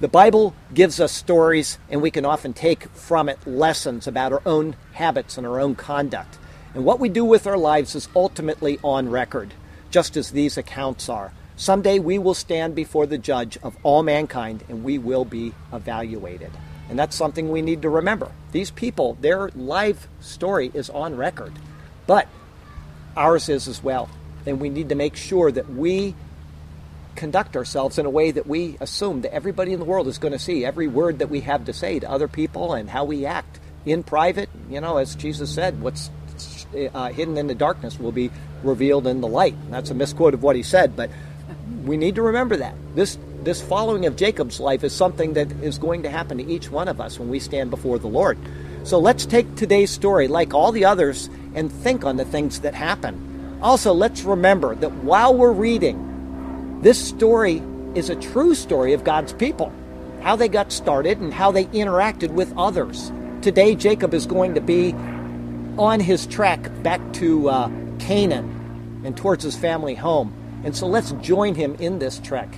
[0.00, 4.42] The Bible gives us stories, and we can often take from it lessons about our
[4.44, 6.36] own habits and our own conduct.
[6.74, 9.54] And what we do with our lives is ultimately on record,
[9.90, 11.32] just as these accounts are.
[11.56, 16.50] Someday we will stand before the judge of all mankind and we will be evaluated.
[16.90, 18.32] And that's something we need to remember.
[18.50, 21.52] These people, their life story is on record,
[22.08, 22.26] but
[23.16, 24.10] ours is as well.
[24.44, 26.16] And we need to make sure that we
[27.16, 30.32] conduct ourselves in a way that we assume that everybody in the world is going
[30.32, 33.26] to see every word that we have to say to other people and how we
[33.26, 34.48] act in private.
[34.68, 36.10] You know, as Jesus said, what's
[36.92, 38.30] uh, hidden in the darkness will be
[38.62, 39.54] revealed in the light.
[39.70, 41.10] That's a misquote of what he said, but
[41.84, 42.74] we need to remember that.
[42.94, 46.70] This this following of Jacob's life is something that is going to happen to each
[46.70, 48.38] one of us when we stand before the Lord.
[48.84, 52.74] So let's take today's story, like all the others, and think on the things that
[52.74, 53.58] happen.
[53.60, 56.13] Also, let's remember that while we're reading
[56.82, 57.62] this story
[57.94, 59.72] is a true story of God's people,
[60.22, 63.12] how they got started and how they interacted with others.
[63.42, 64.92] Today, Jacob is going to be
[65.78, 70.32] on his trek back to uh, Canaan and towards his family home.
[70.64, 72.48] And so let's join him in this trek.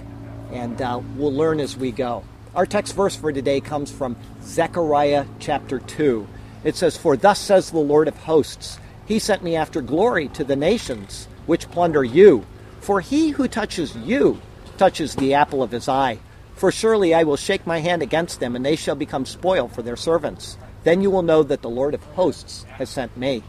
[0.53, 2.25] and uh, we'll learn as we go.
[2.55, 6.27] Our text verse for today comes from Zechariah chapter 2.
[6.65, 10.45] It says, For thus says the Lord of hosts, He sent me after glory to
[10.45, 12.47] the nations, which plunder you.
[12.87, 14.41] For he who touches you
[14.79, 16.21] touches the apple of his eye.
[16.55, 19.83] For surely I will shake my hand against them, and they shall become spoil for
[19.83, 20.57] their servants.
[20.85, 23.43] Then you will know that the Lord of hosts has sent me.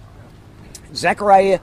[0.96, 1.60] Zechariah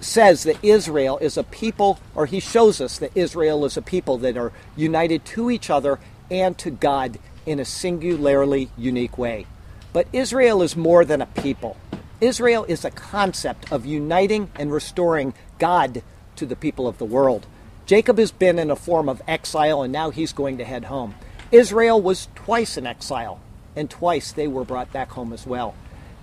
[0.00, 4.18] says that Israel is a people, or he shows us that Israel is a people
[4.18, 5.98] that are united to each other
[6.30, 9.46] and to God in a singularly unique way.
[9.92, 11.76] But Israel is more than a people.
[12.20, 16.04] Israel is a concept of uniting and restoring God
[16.36, 17.46] to the people of the world.
[17.86, 21.14] Jacob has been in a form of exile and now he's going to head home.
[21.50, 23.38] Israel was twice in exile,
[23.76, 25.74] and twice they were brought back home as well.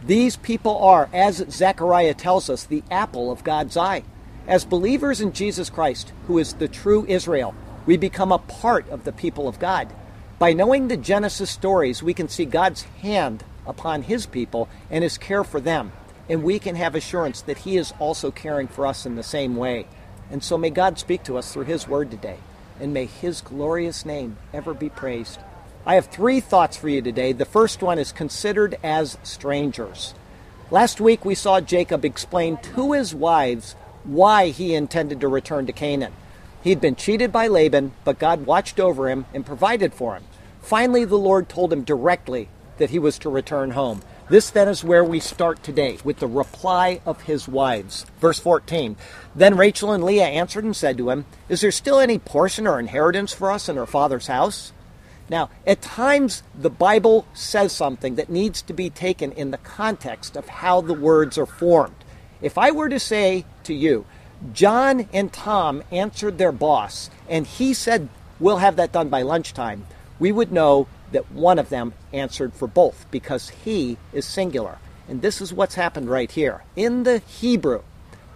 [0.04, 4.04] These people are, as Zechariah tells us, the apple of God's eye.
[4.48, 7.54] As believers in Jesus Christ, who is the true Israel,
[7.86, 9.94] we become a part of the people of God.
[10.40, 15.18] By knowing the Genesis stories, we can see God's hand upon his people and his
[15.18, 15.92] care for them,
[16.30, 19.56] and we can have assurance that he is also caring for us in the same
[19.56, 19.86] way.
[20.32, 22.38] And so may God speak to us through his word today,
[22.80, 25.40] and may his glorious name ever be praised.
[25.86, 27.32] I have three thoughts for you today.
[27.32, 30.14] The first one is considered as strangers.
[30.72, 35.74] Last week we saw Jacob explain to his wives why he intended to return to
[35.74, 36.14] Canaan.
[36.64, 40.24] He'd been cheated by Laban, but God watched over him and provided for him.
[40.62, 44.02] Finally, the Lord told him directly that he was to return home.
[44.30, 48.06] This then is where we start today with the reply of his wives.
[48.22, 48.96] Verse 14
[49.36, 52.80] Then Rachel and Leah answered and said to him, Is there still any portion or
[52.80, 54.72] inheritance for us in our father's house?
[55.30, 60.36] Now, at times the Bible says something that needs to be taken in the context
[60.36, 61.96] of how the words are formed.
[62.40, 64.06] If I were to say to you,
[64.54, 69.88] John and Tom answered their boss, and he said, We'll have that done by lunchtime,
[70.20, 74.78] we would know that one of them answered for both because he is singular.
[75.08, 76.64] And this is what's happened right here.
[76.76, 77.82] In the Hebrew,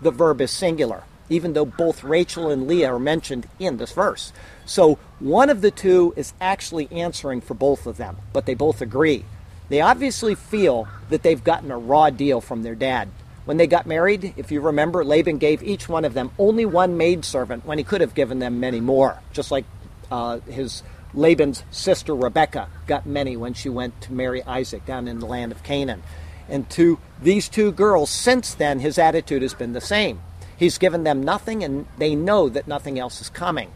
[0.02, 4.34] the verb is singular, even though both Rachel and Leah are mentioned in this verse.
[4.66, 8.82] So one of the two is actually answering for both of them, but they both
[8.82, 9.26] agree.
[9.70, 13.10] They obviously feel that they've gotten a raw deal from their dad.
[13.46, 16.98] When they got married, if you remember, Laban gave each one of them only one
[16.98, 19.66] maidservant when he could have given them many more, just like
[20.12, 20.82] uh, his
[21.14, 25.52] Laban's sister Rebekah got many when she went to marry Isaac down in the land
[25.52, 26.04] of Canaan.
[26.50, 30.22] And to these two girls, since then, his attitude has been the same.
[30.58, 33.72] He's given them nothing, and they know that nothing else is coming.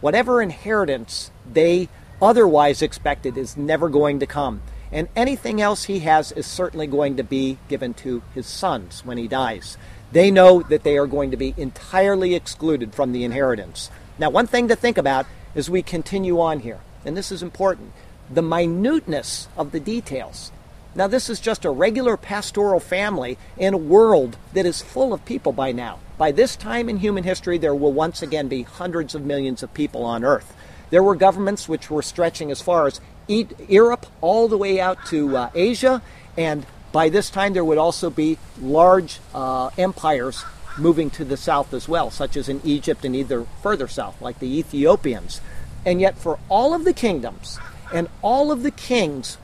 [0.00, 1.88] Whatever inheritance they
[2.20, 4.62] otherwise expected is never going to come.
[4.90, 9.18] And anything else he has is certainly going to be given to his sons when
[9.18, 9.78] he dies.
[10.12, 13.90] They know that they are going to be entirely excluded from the inheritance.
[14.18, 17.92] Now, one thing to think about as we continue on here, and this is important
[18.30, 20.52] the minuteness of the details.
[20.94, 25.24] Now, this is just a regular pastoral family in a world that is full of
[25.24, 25.98] people by now.
[26.18, 29.72] By this time in human history, there will once again be hundreds of millions of
[29.72, 30.54] people on Earth.
[30.90, 35.36] There were governments which were stretching as far as Europe all the way out to
[35.36, 36.02] uh, Asia,
[36.36, 40.44] and by this time there would also be large uh, empires
[40.78, 44.38] moving to the south as well, such as in Egypt and either further south, like
[44.38, 45.40] the Ethiopians.
[45.84, 47.58] And yet, for all of the kingdoms
[47.92, 49.38] and all of the kings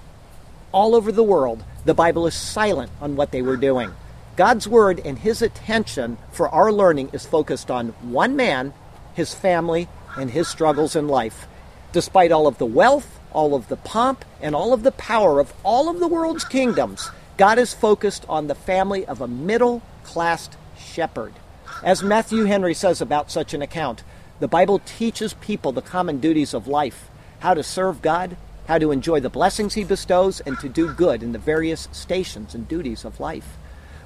[0.73, 3.93] all over the world, the Bible is silent on what they were doing.
[4.37, 8.73] God's word and his attention for our learning is focused on one man,
[9.15, 11.49] his family, and his struggles in life.
[11.93, 15.53] Despite all of the wealth, all of the pomp, and all of the power of
[15.65, 20.49] all of the world's kingdoms, God is focused on the family of a middle class
[20.89, 21.35] shepherd.
[21.83, 24.03] As Matthew Henry says about such an account,
[24.41, 28.91] the Bible teaches people the common duties of life how to serve God, how to
[28.91, 33.05] enjoy the blessings He bestows, and to do good in the various stations and duties
[33.05, 33.57] of life.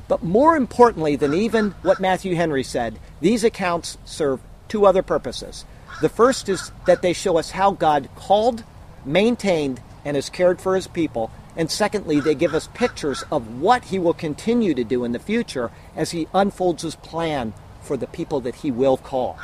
[0.09, 5.65] But more importantly than even what Matthew Henry said, these accounts serve two other purposes.
[6.01, 8.65] The first is that they show us how God called,
[9.05, 13.85] maintained, and has cared for His people and secondly, they give us pictures of what
[13.85, 18.07] he will continue to do in the future as he unfolds his plan for the
[18.07, 19.39] people that he will call.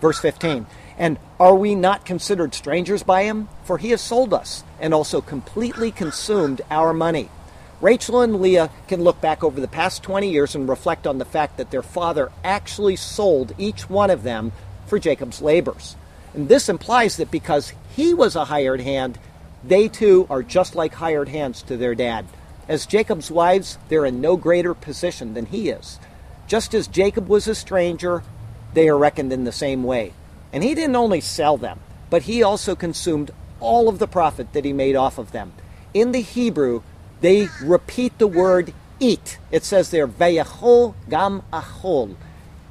[0.00, 3.48] Verse 15 And are we not considered strangers by him?
[3.64, 7.28] For he has sold us and also completely consumed our money.
[7.80, 11.24] Rachel and Leah can look back over the past 20 years and reflect on the
[11.24, 14.52] fact that their father actually sold each one of them
[14.86, 15.96] for Jacob's labors.
[16.34, 19.18] And this implies that because he was a hired hand,
[19.62, 22.26] they too are just like hired hands to their dad.
[22.68, 25.98] As Jacob's wives, they're in no greater position than he is.
[26.46, 28.22] Just as Jacob was a stranger,
[28.74, 30.12] they are reckoned in the same way.
[30.52, 31.80] And he didn't only sell them,
[32.10, 33.30] but he also consumed
[33.60, 35.52] all of the profit that he made off of them.
[35.92, 36.82] In the Hebrew,
[37.20, 39.38] they repeat the word eat.
[39.50, 42.16] It says there, Vayachol gam achol.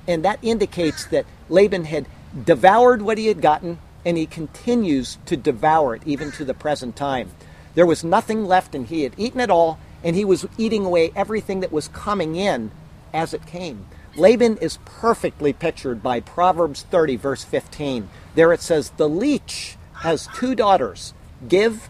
[0.08, 2.08] And that indicates that Laban had
[2.46, 6.96] devoured what he had gotten, and he continues to devour it even to the present
[6.96, 7.32] time.
[7.76, 11.12] There was nothing left, and he had eaten it all, and he was eating away
[11.16, 12.72] everything that was coming in
[13.14, 13.86] as it came.
[14.16, 18.10] Laban is perfectly pictured by Proverbs 30, verse 15.
[18.36, 21.14] There it says, The leech has two daughters,
[21.48, 21.90] give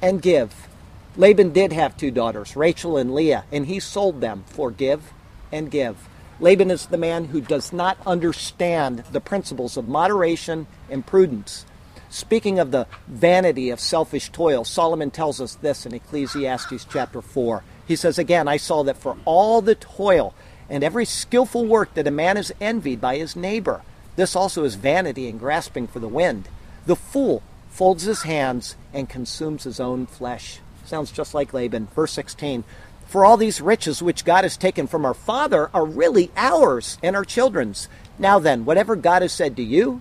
[0.00, 0.68] and give.
[1.16, 5.12] Laban did have two daughters, Rachel and Leah, and he sold them for give
[5.50, 6.08] and give.
[6.40, 11.66] Laban is the man who does not understand the principles of moderation and prudence.
[12.08, 17.62] Speaking of the vanity of selfish toil, Solomon tells us this in Ecclesiastes chapter 4.
[17.86, 20.34] He says, Again, I saw that for all the toil
[20.70, 23.82] and every skillful work that a man is envied by his neighbor,
[24.16, 26.48] this also is vanity and grasping for the wind.
[26.86, 30.60] The fool folds his hands and consumes his own flesh.
[30.84, 31.86] Sounds just like Laban.
[31.94, 32.64] Verse 16
[33.10, 37.16] For all these riches which God has taken from our father are really ours and
[37.16, 37.88] our children's.
[38.20, 40.00] Now then, whatever God has said to you,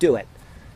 [0.00, 0.26] do it.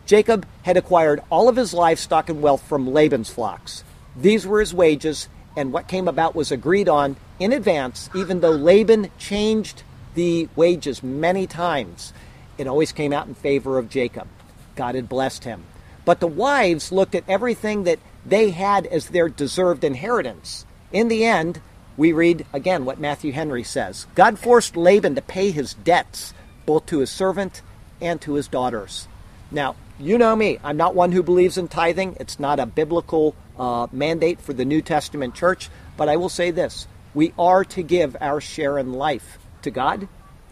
[0.06, 3.82] Jacob had acquired all of his livestock and wealth from Laban's flocks.
[4.16, 8.52] These were his wages, and what came about was agreed on in advance, even though
[8.52, 9.82] Laban changed
[10.14, 12.12] the wages many times.
[12.58, 14.28] It always came out in favor of Jacob.
[14.76, 15.64] God had blessed him.
[16.04, 20.64] But the wives looked at everything that they had as their deserved inheritance.
[20.92, 21.60] In the end,
[21.96, 26.34] we read again what Matthew Henry says God forced Laban to pay his debts,
[26.66, 27.62] both to his servant
[28.00, 29.08] and to his daughters.
[29.50, 30.58] Now, you know me.
[30.64, 32.16] I'm not one who believes in tithing.
[32.18, 35.68] It's not a biblical uh, mandate for the New Testament church.
[35.96, 40.08] But I will say this we are to give our share in life to God,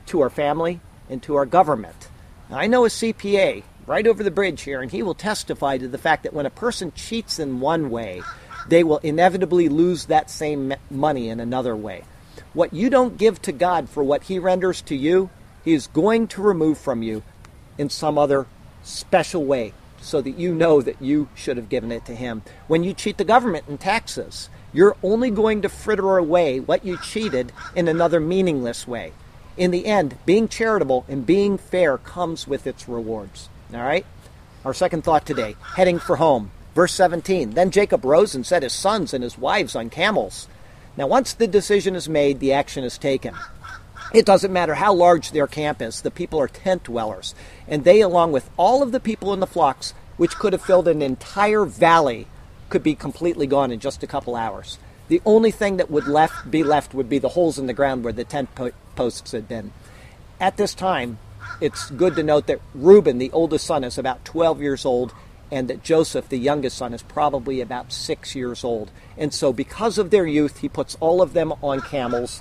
[0.07, 2.09] to our family, and to our government.
[2.49, 5.89] Now, I know a CPA right over the bridge here, and he will testify to
[5.89, 8.23] the fact that when a person cheats in one way,
[8.71, 12.05] they will inevitably lose that same money in another way.
[12.55, 15.31] What you don't give to God for what He renders to you,
[15.65, 17.23] He is going to remove from you
[17.77, 18.47] in some other
[18.83, 22.43] special way so that you know that you should have given it to Him.
[22.69, 26.97] When you cheat the government in taxes, you're only going to fritter away what you
[26.99, 29.13] cheated in another meaningless way.
[29.57, 33.49] In the end, being charitable and being fair comes with its rewards.
[33.75, 34.07] All right?
[34.65, 36.53] Our second thought today, heading for home.
[36.75, 40.49] Verse 17 Then Jacob rose and set his sons and his wives on camels.
[40.97, 43.35] Now, once the decision is made, the action is taken.
[44.13, 47.35] It doesn't matter how large their camp is, the people are tent dwellers.
[47.69, 50.89] And they, along with all of the people in the flocks, which could have filled
[50.89, 52.27] an entire valley,
[52.69, 54.79] could be completely gone in just a couple hours.
[55.09, 58.05] The only thing that would left, be left would be the holes in the ground
[58.05, 59.73] where the tent po- posts had been.
[60.41, 61.19] At this time,
[61.61, 65.13] it's good to note that Reuben, the oldest son, is about 12 years old,
[65.51, 68.91] and that Joseph, the youngest son, is probably about six years old.
[69.17, 72.41] And so, because of their youth, he puts all of them on camels,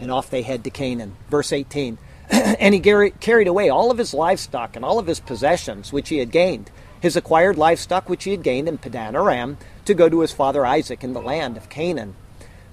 [0.00, 1.16] and off they head to Canaan.
[1.28, 1.98] Verse 18
[2.30, 6.18] And he carried away all of his livestock and all of his possessions which he
[6.18, 6.70] had gained,
[7.00, 10.66] his acquired livestock which he had gained in Padan Aram, to go to his father
[10.66, 12.14] Isaac in the land of Canaan.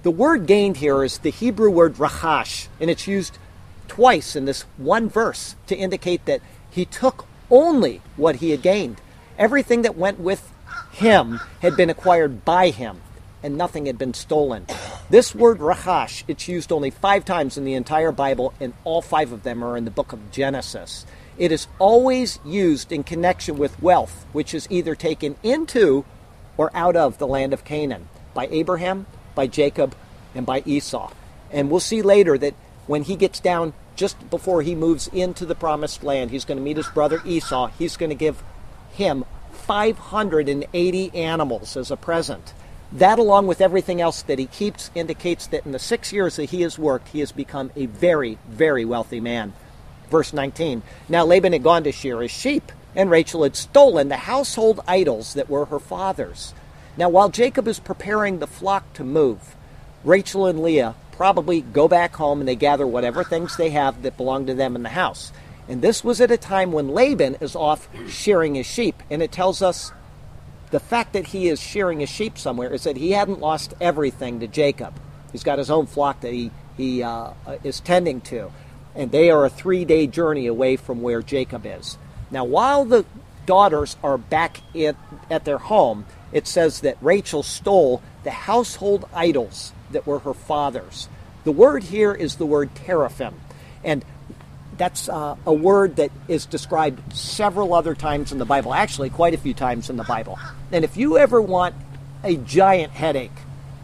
[0.04, 3.38] The word gained here is the Hebrew word rachash, and it's used
[3.88, 9.02] twice in this one verse to indicate that he took only what he had gained.
[9.38, 10.52] Everything that went with
[10.92, 13.02] him had been acquired by him,
[13.44, 14.66] and nothing had been stolen.
[15.10, 19.32] This word rachash, it's used only five times in the entire Bible, and all five
[19.32, 21.06] of them are in the book of Genesis.
[21.38, 26.04] It is always used in connection with wealth, which is either taken into
[26.58, 29.96] or out of the land of Canaan by Abraham, by Jacob,
[30.34, 31.12] and by Esau.
[31.52, 32.56] And we'll see later that
[32.88, 36.64] when he gets down just before he moves into the promised land, he's going to
[36.64, 37.68] meet his brother Esau.
[37.78, 38.44] He's going to give
[38.98, 42.54] him 580 animals as a present.
[42.91, 46.52] That, along with everything else that he keeps, indicates that in the six years that
[46.52, 49.54] he has worked, he has become a very, very wealthy man.
[50.10, 54.18] Verse 19 Now Laban had gone to shear his sheep, and Rachel had stolen the
[54.18, 56.54] household idols that were her father's.
[56.95, 59.56] Now, while Jacob is preparing the flock to move,
[60.04, 64.18] Rachel and Leah probably go back home and they gather whatever things they have that
[64.18, 65.32] belong to them in the house.
[65.68, 69.03] And this was at a time when Laban is off shearing his sheep.
[69.09, 69.91] And it tells us
[70.72, 74.39] the fact that he is shearing his sheep somewhere is that he hadn't lost everything
[74.39, 74.93] to Jacob.
[75.32, 77.32] He's got his own flock that he, he uh,
[77.63, 78.51] is tending to.
[78.95, 81.97] And they are a three day journey away from where Jacob is.
[82.32, 83.05] Now, while the
[83.45, 84.95] daughters are back at,
[85.30, 91.07] at their home, it says that Rachel stole the household idols that were her father's.
[91.45, 93.36] The word here is the word teraphim.
[93.84, 94.03] And
[94.78, 99.34] that's uh, a word that is described several other times in the Bible, actually, quite
[99.34, 100.40] a few times in the Bible.
[100.72, 101.76] And if you ever want
[102.24, 103.32] a giant headache,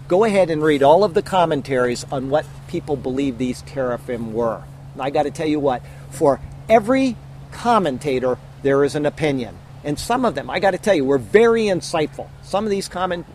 [0.08, 4.64] go ahead and read all of the commentaries on what people believe these teraphim were.
[4.94, 5.82] And I got to tell you what,
[6.12, 6.40] for
[6.70, 7.16] every
[7.52, 9.58] commentator, there is an opinion.
[9.84, 12.30] And some of them, I got to tell you, were very insightful.
[12.44, 13.26] Some of these comment,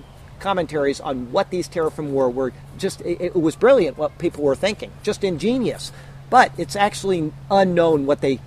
[0.41, 4.55] commentaries on what these teraphim were were just, it, it was brilliant what people were
[4.55, 5.93] thinking, just ingenious.
[6.31, 8.41] But it's actually unknown what they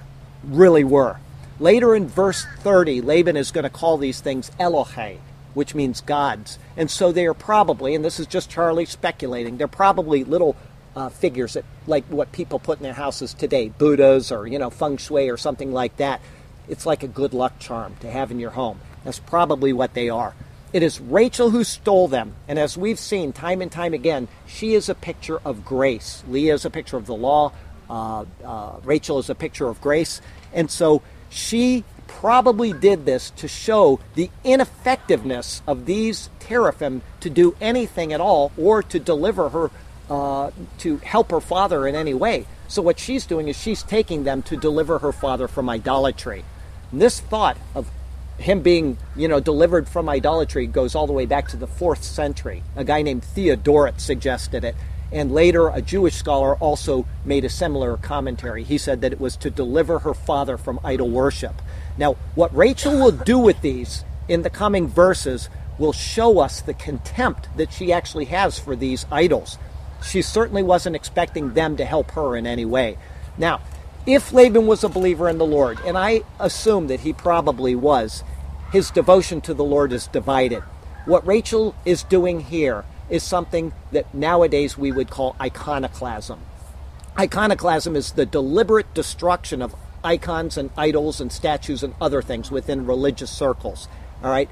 [0.44, 1.18] really were.
[1.60, 5.20] Later in verse 30, Laban is going to call these things Elohe,
[5.54, 6.58] which means gods.
[6.76, 10.56] And so they are probably, and this is just Charlie speculating, they're probably little
[10.96, 14.70] uh, figures that, like what people put in their houses today, Buddhas or, you know,
[14.70, 16.22] feng shui or something like that.
[16.68, 18.80] It's like a good luck charm to have in your home.
[19.04, 20.34] That's probably what they are.
[20.74, 22.36] It is Rachel who stole them.
[22.48, 26.24] And as we've seen time and time again, she is a picture of grace.
[26.28, 27.52] Leah is a picture of the law.
[27.92, 30.22] Uh, uh, Rachel is a picture of grace.
[30.54, 37.56] And so she probably did this to show the ineffectiveness of these teraphim to do
[37.60, 39.72] anything at all or to deliver her,
[40.10, 42.46] uh, to help her father in any way.
[42.70, 46.46] So what she's doing is she's taking them to deliver her father from idolatry.
[46.94, 47.90] And this thought of
[48.38, 52.04] him being, you know, delivered from idolatry goes all the way back to the fourth
[52.04, 52.64] century.
[52.76, 54.76] A guy named Theodoret suggested it,
[55.12, 58.64] and later a Jewish scholar also made a similar commentary.
[58.64, 61.62] He said that it was to deliver her father from idol worship.
[61.98, 66.74] Now, what Rachel will do with these in the coming verses will show us the
[66.74, 69.58] contempt that she actually has for these idols.
[70.04, 72.98] She certainly wasn't expecting them to help her in any way.
[73.38, 73.62] Now,
[74.06, 78.24] if Laban was a believer in the Lord, and I assume that he probably was,
[78.72, 80.64] his devotion to the Lord is divided.
[81.06, 86.40] What Rachel is doing here is something that nowadays we would call iconoclasm.
[87.20, 92.88] Iconoclasm is the deliberate destruction of icons and idols and statues and other things within
[92.88, 93.90] religious circles.
[94.24, 94.50] All right,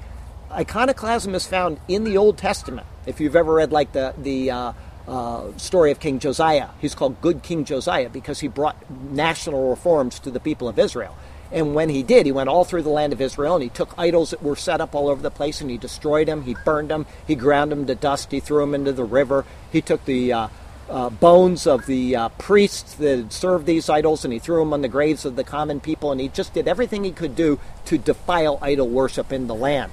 [0.52, 2.86] iconoclasm is found in the Old Testament.
[3.06, 4.72] If you've ever read like the the uh,
[5.08, 10.18] uh, story of King Josiah, he's called Good King Josiah because he brought national reforms
[10.20, 11.16] to the people of Israel.
[11.52, 13.94] And when he did, he went all through the land of Israel and he took
[13.98, 16.42] idols that were set up all over the place and he destroyed them.
[16.42, 17.06] He burned them.
[17.26, 18.30] He ground them to dust.
[18.30, 19.44] He threw them into the river.
[19.72, 20.48] He took the uh,
[20.88, 24.82] uh, bones of the uh, priests that served these idols and he threw them on
[24.82, 26.12] the graves of the common people.
[26.12, 29.92] And he just did everything he could do to defile idol worship in the land.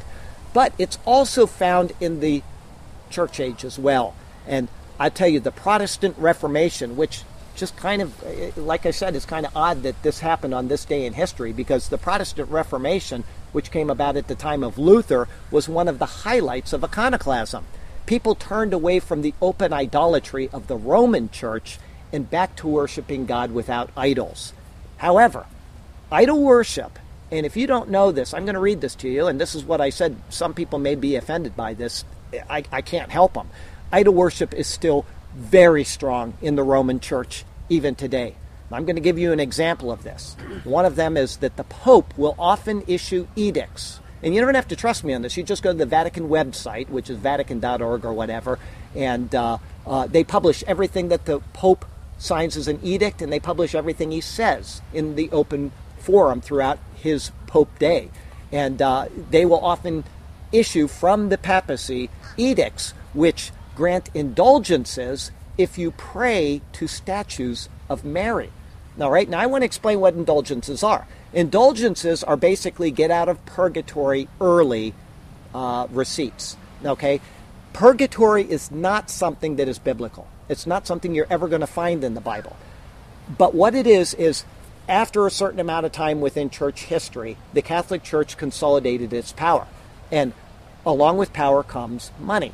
[0.53, 2.43] But it's also found in the
[3.09, 4.13] church age as well.
[4.45, 4.67] And
[4.99, 7.23] I tell you, the Protestant Reformation, which
[7.57, 10.85] just kind of, like I said, it's kind of odd that this happened on this
[10.85, 15.27] day in history because the Protestant Reformation, which came about at the time of Luther,
[15.51, 17.65] was one of the highlights of iconoclasm.
[18.05, 21.77] People turned away from the open idolatry of the Roman Church
[22.13, 24.53] and back to worshiping God without idols.
[24.97, 25.45] However,
[26.11, 26.97] idol worship,
[27.31, 29.55] and if you don't know this, I'm going to read this to you, and this
[29.55, 30.15] is what I said.
[30.29, 32.05] Some people may be offended by this.
[32.49, 33.49] I, I can't help them.
[33.91, 35.05] Idol worship is still
[35.38, 38.35] very strong in the Roman Church even today.
[38.71, 40.35] I'm going to give you an example of this.
[40.65, 44.01] One of them is that the Pope will often issue edicts.
[44.21, 45.38] And you don't have to trust me on this.
[45.38, 48.57] You just go to the Vatican website, which is vatican.org or whatever,
[48.95, 51.85] and uh, uh, they publish everything that the Pope
[52.17, 56.79] signs as an edict, and they publish everything he says in the open forum throughout
[56.95, 58.09] his Pope day.
[58.51, 60.03] And uh, they will often
[60.51, 68.49] issue from the papacy edicts which grant indulgences if you pray to statues of Mary.
[68.97, 71.07] Now, right now, I want to explain what indulgences are.
[71.32, 74.95] Indulgences are basically get out of purgatory early
[75.53, 76.57] uh, receipts.
[76.84, 77.21] Okay?
[77.73, 82.03] Purgatory is not something that is biblical, it's not something you're ever going to find
[82.03, 82.57] in the Bible.
[83.38, 84.43] But what it is, is
[84.89, 89.67] after a certain amount of time within church history, the Catholic Church consolidated its power.
[90.11, 90.34] And
[90.84, 92.53] along with power comes money.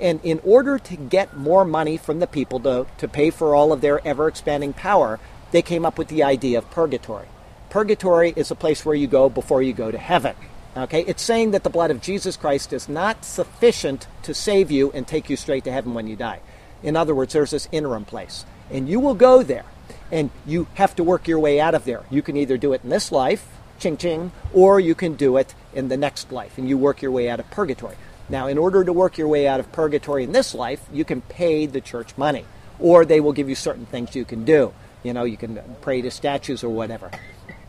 [0.00, 3.72] And in order to get more money from the people to, to pay for all
[3.72, 5.20] of their ever expanding power,
[5.52, 7.26] they came up with the idea of purgatory.
[7.68, 10.34] Purgatory is a place where you go before you go to heaven.
[10.76, 14.92] Okay, it's saying that the blood of Jesus Christ is not sufficient to save you
[14.92, 16.40] and take you straight to heaven when you die.
[16.82, 19.64] In other words, there's this interim place, and you will go there,
[20.12, 22.04] and you have to work your way out of there.
[22.08, 23.48] You can either do it in this life,
[23.80, 27.10] ching ching, or you can do it in the next life, and you work your
[27.10, 27.96] way out of purgatory.
[28.30, 31.20] Now, in order to work your way out of purgatory in this life, you can
[31.20, 32.44] pay the church money,
[32.78, 34.72] or they will give you certain things you can do.
[35.02, 37.10] You know, you can pray to statues or whatever.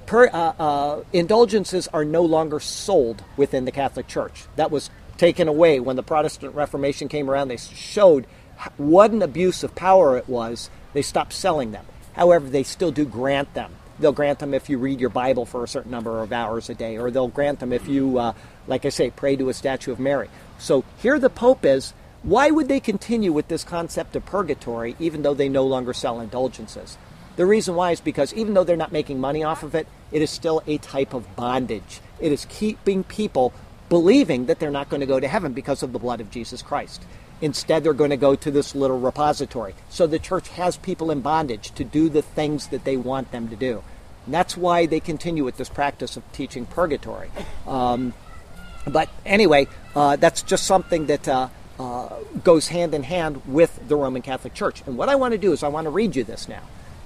[0.05, 4.43] Per, uh, uh, indulgences are no longer sold within the Catholic Church.
[4.55, 7.47] That was taken away when the Protestant Reformation came around.
[7.47, 8.27] They showed
[8.77, 10.69] what an abuse of power it was.
[10.93, 11.85] They stopped selling them.
[12.13, 13.71] However, they still do grant them.
[14.01, 16.73] they'll grant them if you read your Bible for a certain number of hours a
[16.73, 18.33] day, or they'll grant them if you, uh,
[18.67, 20.29] like I say, pray to a statue of Mary.
[20.61, 21.93] So here the Pope is.
[22.21, 26.19] Why would they continue with this concept of purgatory even though they no longer sell
[26.19, 26.99] indulgences?
[27.35, 30.21] The reason why is because even though they're not making money off of it, it
[30.21, 31.99] is still a type of bondage.
[32.19, 33.53] It is keeping people
[33.89, 36.61] believing that they're not going to go to heaven because of the blood of Jesus
[36.61, 37.03] Christ.
[37.41, 39.73] Instead, they're going to go to this little repository.
[39.89, 43.49] So the church has people in bondage to do the things that they want them
[43.49, 43.83] to do.
[44.25, 47.31] And that's why they continue with this practice of teaching purgatory.
[47.65, 48.13] Um,
[48.87, 52.09] but anyway, uh, that's just something that uh, uh,
[52.43, 54.83] goes hand in hand with the Roman Catholic Church.
[54.85, 56.63] And what I want to do is I want to read you this now.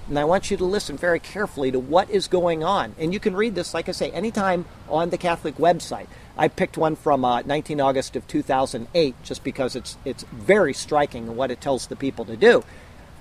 [0.08, 2.94] And I want you to listen very carefully to what is going on.
[2.98, 6.06] And you can read this, like I say, anytime on the Catholic website.
[6.38, 11.26] I picked one from uh, 19 August of 2008 just because it's, it's very striking
[11.26, 12.62] in what it tells the people to do.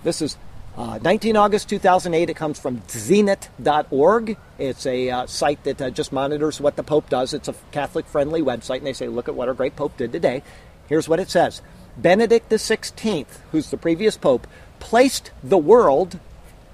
[0.04, 0.38] This is
[0.78, 2.30] uh, 19 August 2008.
[2.30, 4.38] It comes from zenit.org.
[4.58, 7.34] It's a uh, site that uh, just monitors what the Pope does.
[7.34, 10.12] It's a Catholic friendly website, and they say, look at what our great Pope did
[10.12, 10.44] today.
[10.88, 11.62] Here's what it says
[11.98, 14.48] Benedict XVI, who's the previous Pope,
[14.80, 16.20] placed the world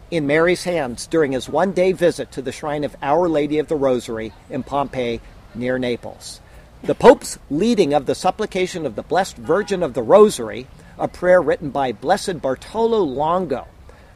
[0.10, 3.70] in Mary's hands during his one day visit to the shrine of Our Lady of
[3.70, 5.22] the Rosary in Pompeii
[5.56, 6.42] near Naples.
[6.84, 11.42] The Pope's leading of the supplication of the Blessed Virgin of the Rosary, a prayer
[11.42, 13.68] written by Blessed Bartolo Longo,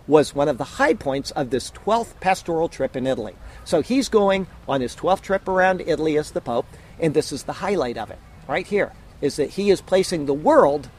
[0.08, 3.36] was one of the high points of this 12th pastoral trip in Italy.
[3.64, 6.68] So he's going on his 12th trip around Italy as the Pope,
[7.00, 10.34] and this is the highlight of it, right here, is that he is placing the
[10.34, 10.90] world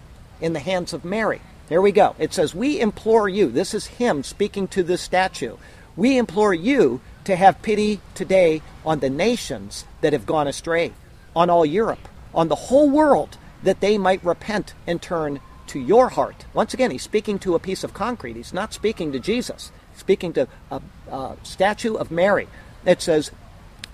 [0.40, 1.40] in the hands of Mary.
[1.68, 2.14] Here we go.
[2.18, 5.56] It says, We implore you, this is him speaking to this statue.
[5.96, 10.92] We implore you to have pity today on the nations that have gone astray,
[11.34, 16.10] on all Europe, on the whole world, that they might repent and turn to your
[16.10, 16.44] heart.
[16.54, 18.36] Once again, he's speaking to a piece of concrete.
[18.36, 22.48] He's not speaking to Jesus, he's speaking to a, a statue of Mary.
[22.84, 23.30] It says,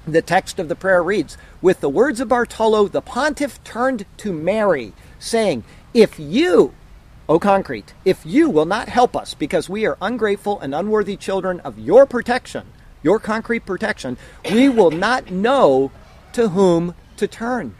[0.06, 4.32] the text of the prayer reads, With the words of Bartolo, the pontiff turned to
[4.32, 5.64] Mary, saying,
[5.94, 6.74] If you,
[7.28, 11.60] O concrete, if you will not help us because we are ungrateful and unworthy children
[11.60, 12.66] of your protection,
[13.02, 14.16] your concrete protection,
[14.50, 15.92] we will not know
[16.32, 17.74] to whom to turn.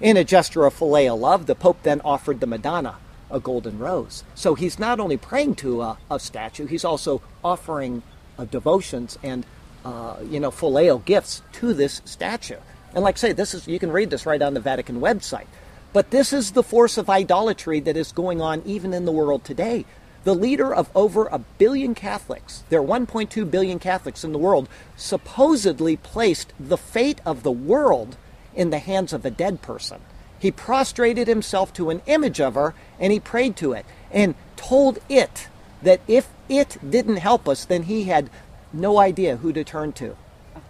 [0.00, 2.96] In a gesture of filial love, the Pope then offered the Madonna
[3.30, 4.24] a golden rose.
[4.34, 8.02] So he's not only praying to a, a statue, he's also offering
[8.38, 9.44] uh, devotions and
[9.84, 12.58] uh, you know filial gifts to this statue.
[12.94, 15.46] And like I say, this is you can read this right on the Vatican website.
[15.92, 19.44] But this is the force of idolatry that is going on even in the world
[19.44, 19.86] today.
[20.24, 24.68] The leader of over a billion Catholics, there are 1.2 billion Catholics in the world,
[24.96, 28.16] supposedly placed the fate of the world
[28.54, 30.00] in the hands of a dead person.
[30.38, 34.98] He prostrated himself to an image of her and he prayed to it and told
[35.08, 35.48] it
[35.82, 38.30] that if it didn't help us, then he had
[38.72, 40.16] no idea who to turn to.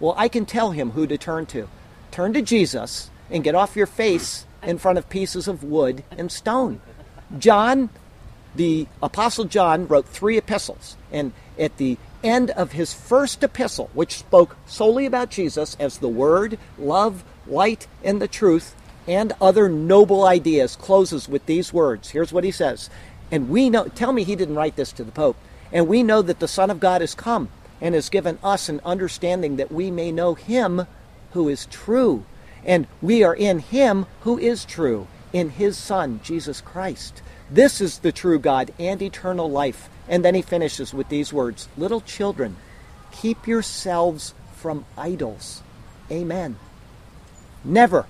[0.00, 1.68] Well, I can tell him who to turn to.
[2.10, 6.30] Turn to Jesus and get off your face in front of pieces of wood and
[6.30, 6.80] stone.
[7.38, 7.90] John,
[8.54, 10.96] the Apostle John, wrote three epistles.
[11.12, 16.08] And at the end of his first epistle, which spoke solely about Jesus as the
[16.08, 18.74] Word, love, light, and the truth,
[19.08, 22.10] and other noble ideas, closes with these words.
[22.10, 22.90] Here's what he says.
[23.32, 25.36] And we know, tell me he didn't write this to the Pope.
[25.72, 27.48] And we know that the Son of God has come
[27.80, 30.86] and has given us an understanding that we may know him
[31.32, 32.24] who is true
[32.64, 37.22] and we are in Him who is true, in His Son, Jesus Christ.
[37.50, 39.88] This is the true God and eternal life.
[40.06, 42.56] And then he finishes with these words Little children,
[43.10, 45.62] keep yourselves from idols.
[46.10, 46.58] Amen.
[47.64, 48.06] Never,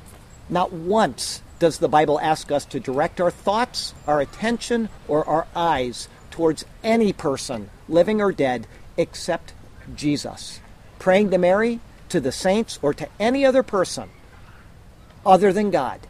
[0.49, 5.46] not once, does the Bible ask us to direct our thoughts, our attention, or our
[5.55, 9.53] eyes towards any person, living or dead, except
[9.94, 10.61] Jesus.
[10.99, 11.80] Praying to Mary,
[12.11, 14.09] to the saints, or to any other person
[15.26, 16.01] other than God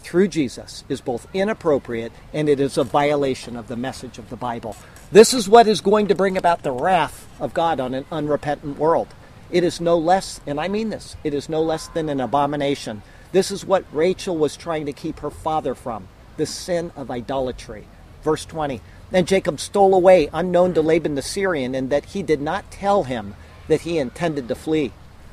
[0.00, 4.36] through Jesus is both inappropriate and it is a violation of the message of the
[4.36, 4.76] Bible.
[5.12, 8.78] This is what is going to bring about the wrath of God on an unrepentant
[8.78, 9.08] world.
[9.50, 13.02] It is no less, and I mean this, it is no less than an abomination.
[13.32, 16.08] This is what Rachel was trying to keep her father from
[16.38, 17.84] the sin of idolatry.
[18.22, 22.40] Verse 20 Then Jacob stole away, unknown to Laban the Syrian, and that he did
[22.40, 23.34] not tell him
[23.68, 24.92] that he intended to flee.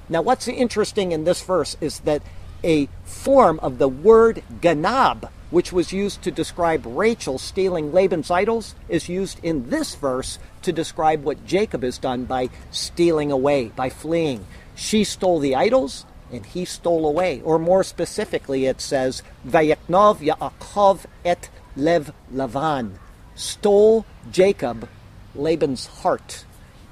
[0.10, 2.22] Now, what's interesting in this verse is that
[2.64, 8.76] a form of the word ganab, which was used to describe Rachel stealing Laban's idols,
[8.90, 13.90] is used in this verse to describe what Jacob has done by stealing away, by
[13.90, 14.46] fleeing.
[14.76, 16.06] She stole the idols,
[16.36, 17.42] and he stole away.
[17.42, 22.94] Or more specifically, it says, Vayeknov Yaakov et Lev Lavan,
[23.36, 24.88] stole Jacob
[25.34, 26.46] Laban's heart.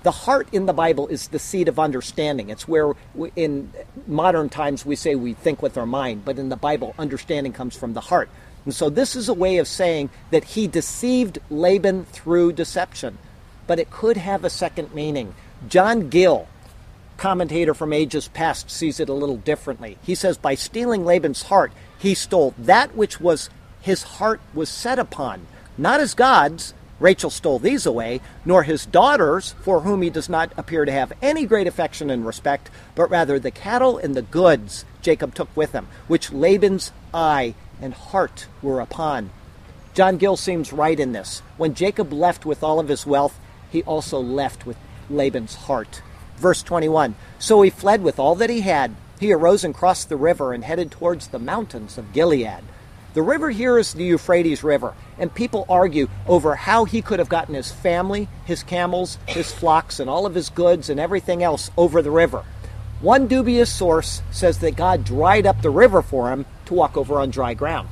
[0.03, 2.49] The heart in the Bible is the seat of understanding.
[2.49, 3.71] It's where we, in
[4.05, 7.75] modern times we say we think with our mind, but in the Bible, understanding comes
[7.75, 8.29] from the heart.
[8.65, 13.17] And so this is a way of saying that he deceived Laban through deception.
[13.65, 15.35] But it could have a second meaning.
[15.69, 16.47] John Gill,
[17.17, 19.97] commentator from ages past, sees it a little differently.
[20.03, 23.49] He says, by stealing Laban's heart, he stole that which was
[23.81, 25.47] his heart was set upon,
[25.77, 26.73] not as God's.
[26.99, 31.11] Rachel stole these away, nor his daughters, for whom he does not appear to have
[31.21, 35.73] any great affection and respect, but rather the cattle and the goods Jacob took with
[35.73, 39.31] him, which Laban's eye and heart were upon.
[39.93, 41.41] John Gill seems right in this.
[41.57, 43.37] When Jacob left with all of his wealth,
[43.69, 44.77] he also left with
[45.09, 46.01] Laban's heart.
[46.37, 48.95] Verse 21 So he fled with all that he had.
[49.19, 52.63] He arose and crossed the river and headed towards the mountains of Gilead.
[53.13, 57.29] The river here is the Euphrates River, and people argue over how he could have
[57.29, 61.69] gotten his family, his camels, his flocks, and all of his goods and everything else
[61.77, 62.43] over the river.
[63.01, 67.19] One dubious source says that God dried up the river for him to walk over
[67.19, 67.89] on dry ground.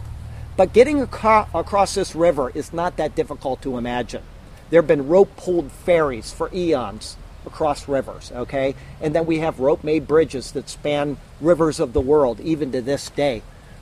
[0.58, 4.24] But getting across this river is not that difficult to imagine.
[4.70, 8.76] There have been rope pulled ferries for eons across rivers, okay?
[9.02, 12.82] And then we have rope made bridges that span rivers of the world, even to
[12.82, 13.42] this day.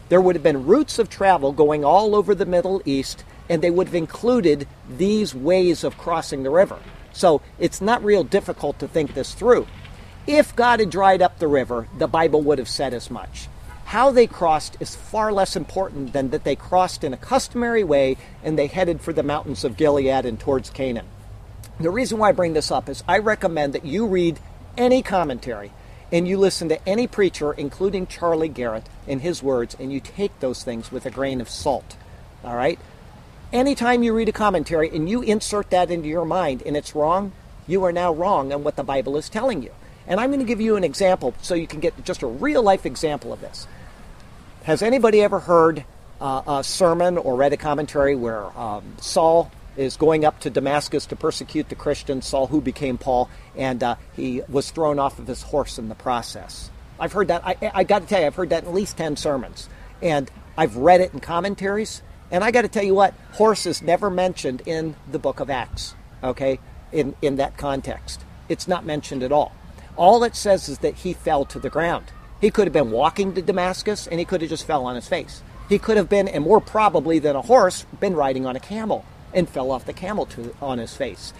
[0.10, 3.70] There would have been routes of travel going all over the Middle East, and they
[3.70, 6.80] would have included these ways of crossing the river.
[7.14, 9.68] So it's not real difficult to think this through.
[10.26, 13.48] If God had dried up the river, the Bible would have said as much.
[13.86, 18.18] How they crossed is far less important than that they crossed in a customary way
[18.44, 21.08] and they headed for the mountains of Gilead and towards Canaan.
[21.80, 24.40] The reason why I bring this up is I recommend that you read
[24.78, 25.72] any commentary
[26.12, 30.38] and you listen to any preacher, including Charlie Garrett, in his words, and you take
[30.40, 31.96] those things with a grain of salt.
[32.44, 32.80] All right?
[33.54, 37.32] Anytime you read a commentary and you insert that into your mind and it's wrong,
[37.66, 39.72] you are now wrong on what the Bible is telling you.
[40.06, 42.62] And I'm going to give you an example so you can get just a real
[42.62, 43.68] life example of this.
[44.64, 45.86] Has anybody ever heard
[46.20, 49.50] uh, a sermon or read a commentary where um, Saul
[49.80, 53.96] is going up to Damascus to persecute the Christians, Saul who became Paul, and uh,
[54.14, 56.70] he was thrown off of his horse in the process?
[57.00, 57.48] I've heard that.
[57.48, 59.70] I, I got to tell you, I've heard that in at least 10 sermons.
[60.02, 62.02] And I've read it in commentaries.
[62.30, 65.50] And I got to tell you what, horse is never mentioned in the book of
[65.50, 66.60] Acts, okay,
[66.92, 68.20] in, in that context.
[68.50, 69.54] It's not mentioned at all.
[69.96, 72.12] All it says is that he fell to the ground.
[72.42, 75.08] He could have been walking to Damascus and he could have just fell on his
[75.08, 75.42] face.
[75.70, 79.06] He could have been, and more probably than a horse, been riding on a camel
[79.34, 81.34] and fell off the camel to, on his face.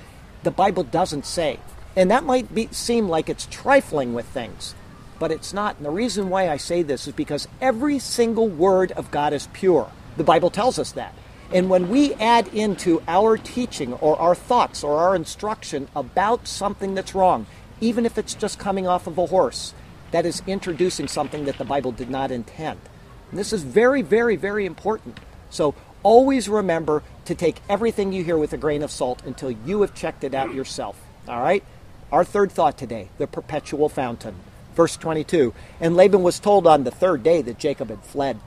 [0.44, 1.60] The Bible doesn't say.
[1.96, 4.76] And that might be, seem like it's trifling with things,
[5.18, 5.78] but it's not.
[5.78, 9.48] And the reason why I say this is because every single word of God is
[9.54, 9.92] pure.
[10.16, 11.14] The Bible tells us that.
[11.52, 16.94] And when we add into our teaching or our thoughts or our instruction about something
[16.94, 17.48] that's wrong,
[17.82, 19.74] even if it's just coming off of a horse,
[20.12, 22.80] that is introducing something that the Bible did not intend.
[23.30, 25.20] And this is very, very, very important.
[25.50, 25.74] So
[26.04, 29.94] always remember to take everything you hear with a grain of salt until you have
[29.94, 31.00] checked it out yourself.
[31.28, 31.64] All right?
[32.12, 34.36] Our third thought today the perpetual fountain.
[34.76, 38.40] Verse 22 And Laban was told on the third day that Jacob had fled.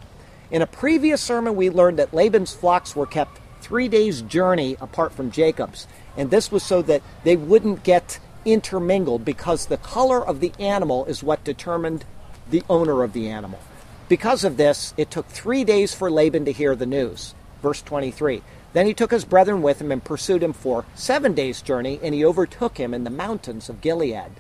[0.51, 5.13] In a previous sermon, we learned that Laban's flocks were kept three days' journey apart
[5.13, 5.87] from Jacob's.
[6.17, 11.05] And this was so that they wouldn't get intermingled because the color of the animal
[11.07, 12.05] is what determined
[12.51, 13.61] the owner of the animal.
[14.09, 17.35] Because of this, it took three days for Laban to hear the news.
[17.63, 18.43] Verse 23.
[18.73, 22.15] Then he took his brethren with him and pursued him for seven days' journey, and
[22.15, 24.33] he overtook him in the mountains of Gilead.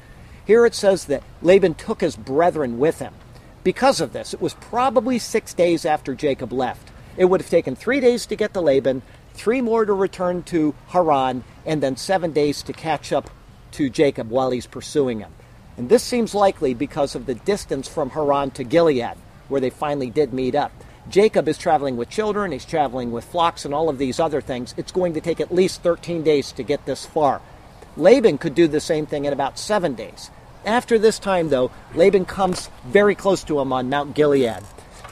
[0.44, 3.14] Here it says that Laban took his brethren with him.
[3.62, 6.90] Because of this, it was probably six days after Jacob left.
[7.16, 9.02] It would have taken three days to get to Laban,
[9.34, 13.30] three more to return to Haran, and then seven days to catch up
[13.72, 15.32] to Jacob while he's pursuing him.
[15.76, 19.16] And this seems likely because of the distance from Haran to Gilead,
[19.48, 20.72] where they finally did meet up.
[21.08, 24.74] Jacob is traveling with children, he's traveling with flocks, and all of these other things.
[24.76, 27.40] It's going to take at least 13 days to get this far.
[27.96, 30.30] Laban could do the same thing in about seven days.
[30.64, 34.62] After this time, though, Laban comes very close to him on Mount Gilead.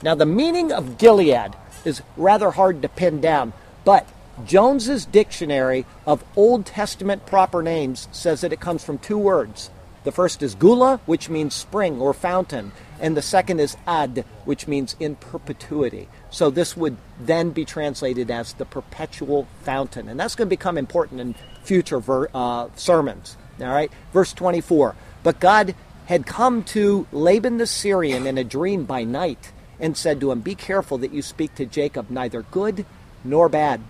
[0.02, 3.52] Now, the meaning of Gilead is rather hard to pin down,
[3.84, 4.08] but
[4.46, 9.70] Jones's dictionary of Old Testament proper names says that it comes from two words.
[10.04, 14.68] The first is gula, which means spring or fountain, and the second is ad, which
[14.68, 16.08] means in perpetuity.
[16.30, 20.78] So this would then be translated as the perpetual fountain, and that's going to become
[20.78, 21.34] important in
[21.64, 23.36] future ver- uh, sermons.
[23.60, 24.94] All right, verse 24.
[25.22, 25.74] But God
[26.06, 30.40] had come to Laban the Syrian in a dream by night and said to him,
[30.40, 32.86] Be careful that you speak to Jacob neither good
[33.24, 33.82] nor bad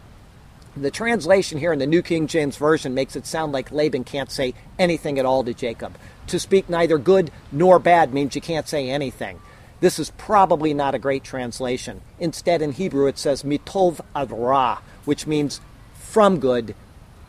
[0.76, 4.30] The translation here in the New King James Version makes it sound like Laban can't
[4.30, 5.96] say anything at all to Jacob.
[6.30, 9.40] To speak neither good nor bad means you can't say anything.
[9.80, 12.02] This is probably not a great translation.
[12.20, 15.60] Instead, in Hebrew, it says mitov ad ra, which means
[15.94, 16.76] from good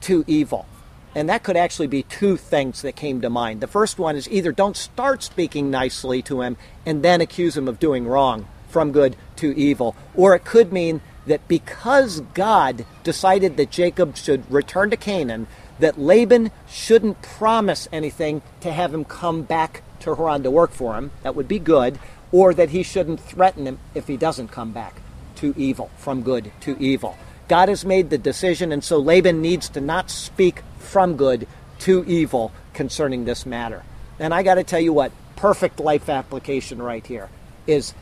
[0.01, 0.67] to evil.
[1.15, 3.59] And that could actually be two things that came to mind.
[3.59, 7.67] The first one is either don't start speaking nicely to him and then accuse him
[7.67, 13.57] of doing wrong, from good to evil, or it could mean that because God decided
[13.57, 15.47] that Jacob should return to Canaan,
[15.81, 20.95] that Laban shouldn't promise anything to have him come back to Haran to work for
[20.95, 21.11] him.
[21.23, 21.99] That would be good.
[22.31, 24.95] Or that he shouldn't threaten him if he doesn't come back
[25.35, 27.17] to evil, from good to evil.
[27.47, 31.47] God has made the decision, and so Laban needs to not speak from good
[31.79, 33.83] to evil concerning this matter.
[34.19, 37.29] And I got to tell you what, perfect life application right here
[37.67, 37.93] is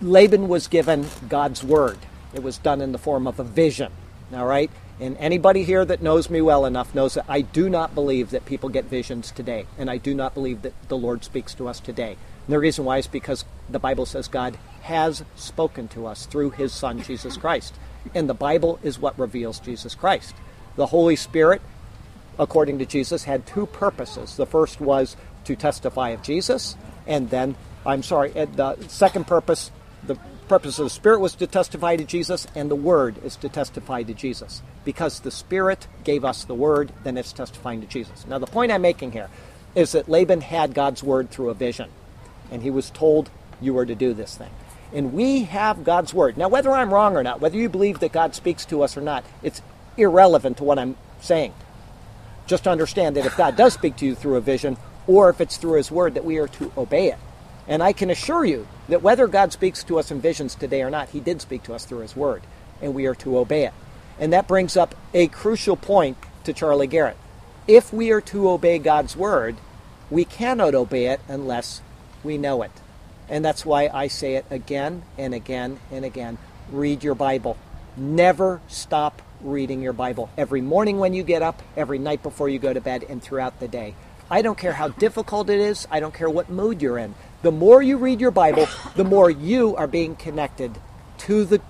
[0.00, 1.98] Laban was given God's word.
[2.32, 3.92] It was done in the form of a vision.
[4.32, 4.70] All right?
[4.98, 8.46] And anybody here that knows me well enough knows that I do not believe that
[8.46, 9.66] people get visions today.
[9.76, 12.12] And I do not believe that the Lord speaks to us today.
[12.12, 16.50] And the reason why is because the Bible says God has spoken to us through
[16.50, 17.74] his Son, Jesus Christ.
[18.14, 20.34] And the Bible is what reveals Jesus Christ.
[20.76, 21.60] The Holy Spirit,
[22.38, 24.36] according to Jesus, had two purposes.
[24.36, 26.76] The first was to testify of Jesus,
[27.06, 29.70] and then, I'm sorry, the second purpose,
[30.04, 33.48] the purpose of the Spirit was to testify to Jesus, and the Word is to
[33.48, 34.62] testify to Jesus.
[34.84, 38.26] Because the Spirit gave us the Word, then it's testifying to Jesus.
[38.26, 39.28] Now, the point I'm making here
[39.74, 41.90] is that Laban had God's Word through a vision,
[42.50, 43.30] and he was told,
[43.60, 44.50] You were to do this thing.
[44.92, 46.36] And we have God's Word.
[46.38, 49.00] Now, whether I'm wrong or not, whether you believe that God speaks to us or
[49.02, 49.60] not, it's
[49.96, 51.52] irrelevant to what I'm saying.
[52.46, 54.76] Just understand that if God does speak to you through a vision,
[55.06, 57.18] or if it's through His Word, that we are to obey it.
[57.68, 60.90] And I can assure you that whether God speaks to us in visions today or
[60.90, 62.42] not, He did speak to us through His Word,
[62.80, 63.74] and we are to obey it.
[64.18, 67.16] And that brings up a crucial point to Charlie Garrett.
[67.66, 69.56] If we are to obey God's Word,
[70.10, 71.82] we cannot obey it unless
[72.22, 72.70] we know it.
[73.28, 76.38] And that's why I say it again and again and again.
[76.70, 77.56] Read your Bible.
[77.96, 80.30] Never stop reading your Bible.
[80.36, 83.58] Every morning when you get up, every night before you go to bed, and throughout
[83.60, 83.94] the day.
[84.30, 87.14] I don't care how difficult it is, I don't care what mood you're in.
[87.46, 88.66] The more you read your Bible,
[88.96, 90.80] the more you are being connected
[91.18, 91.60] to the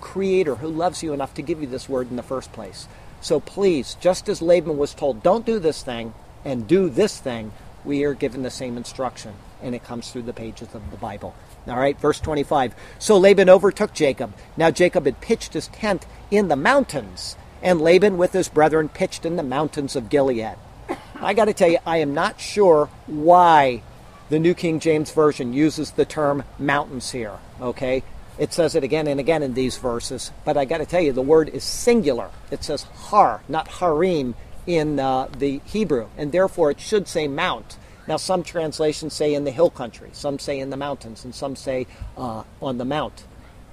[0.00, 2.88] Creator who loves you enough to give you this word in the first place.
[3.20, 6.14] So please, just as Laban was told, don't do this thing
[6.44, 7.52] and do this thing,
[7.84, 11.36] we are given the same instruction, and it comes through the pages of the Bible.
[11.68, 12.74] All right, verse 25.
[12.98, 14.34] So Laban overtook Jacob.
[14.56, 19.24] Now Jacob had pitched his tent in the mountains, and Laban with his brethren pitched
[19.24, 20.56] in the mountains of Gilead.
[21.14, 23.84] I got to tell you, I am not sure why
[24.30, 27.38] the New King James Version uses the term mountains here.
[27.60, 28.02] Okay?
[28.38, 31.12] It says it again and again in these verses, but I got to tell you,
[31.12, 32.30] the word is singular.
[32.50, 34.34] It says har, not harim
[34.66, 37.76] in uh, the Hebrew, and therefore it should say mount.
[38.08, 41.54] Now, some translations say in the hill country, some say in the mountains, and some
[41.54, 43.24] say uh, on the mount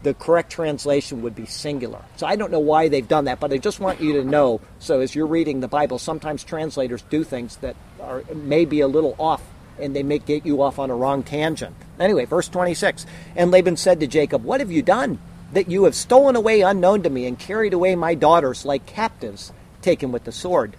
[0.03, 2.01] the correct translation would be singular.
[2.18, 4.62] So I don't know why they've done that, but I just want you to know.
[4.80, 9.16] So as you're reading the Bible, sometimes translators do things that are maybe a little
[9.18, 9.41] off,
[9.80, 11.75] and they may get you off on a wrong tangent.
[11.99, 13.05] Anyway, verse 26.
[13.36, 15.19] And Laban said to Jacob, What have you done?
[15.53, 19.53] That you have stolen away unknown to me and carried away my daughters like captives
[19.82, 20.75] taken with the sword.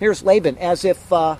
[0.00, 1.36] Here's Laban as if, uh,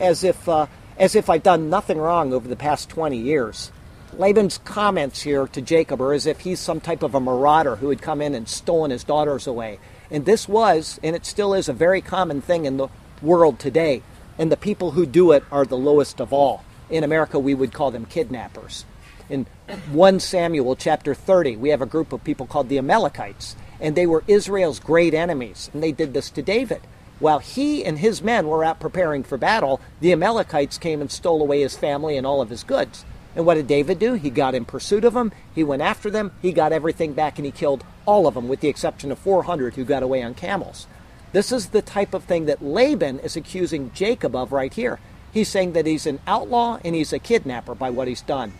[0.00, 0.66] as if, uh,
[0.98, 3.70] as if I've done nothing wrong over the past 20 years.
[4.16, 7.90] Laban's comments here to Jacob are as if he's some type of a marauder who
[7.90, 9.78] had come in and stolen his daughters away.
[10.10, 12.88] And this was, and it still is, a very common thing in the
[13.20, 14.02] world today.
[14.38, 16.64] And the people who do it are the lowest of all.
[16.90, 18.84] In America, we would call them kidnappers.
[19.30, 19.46] In
[19.90, 24.06] 1 Samuel chapter 30, we have a group of people called the Amalekites, and they
[24.06, 26.82] were Israel's great enemies, and they did this to David.
[27.20, 31.40] While he and his men were out preparing for battle, the Amalekites came and stole
[31.40, 33.04] away his family and all of his goods.
[33.34, 34.14] And what did David do?
[34.14, 37.46] He got in pursuit of them, he went after them, he got everything back, and
[37.46, 40.86] he killed all of them, with the exception of 400 who got away on camels.
[41.34, 45.00] This is the type of thing that Laban is accusing Jacob of right here.
[45.32, 48.52] He's saying that he's an outlaw and he's a kidnapper by what he's done.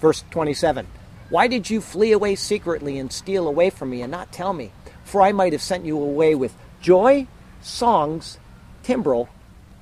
[0.00, 0.88] Verse 27
[1.30, 4.72] Why did you flee away secretly and steal away from me and not tell me?
[5.04, 7.28] For I might have sent you away with joy,
[7.62, 8.38] songs,
[8.82, 9.28] timbrel,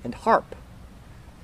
[0.05, 0.55] and harp.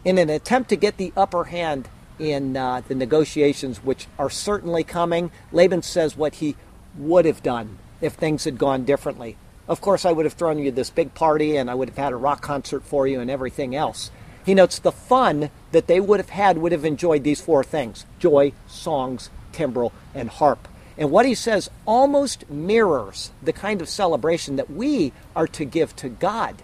[0.05, 1.89] In an attempt to get the upper hand
[2.19, 5.31] in uh, the negotiations, which are certainly coming.
[5.51, 6.57] Laban says what he
[6.95, 9.39] would have done if things had gone differently.
[9.71, 12.13] Of course, I would have thrown you this big party and I would have had
[12.13, 14.11] a rock concert for you and everything else.
[14.45, 18.05] He notes the fun that they would have had would have enjoyed these four things
[18.19, 20.67] joy, songs, timbrel, and harp.
[20.99, 25.95] And what he says almost mirrors the kind of celebration that we are to give
[25.97, 26.57] to God.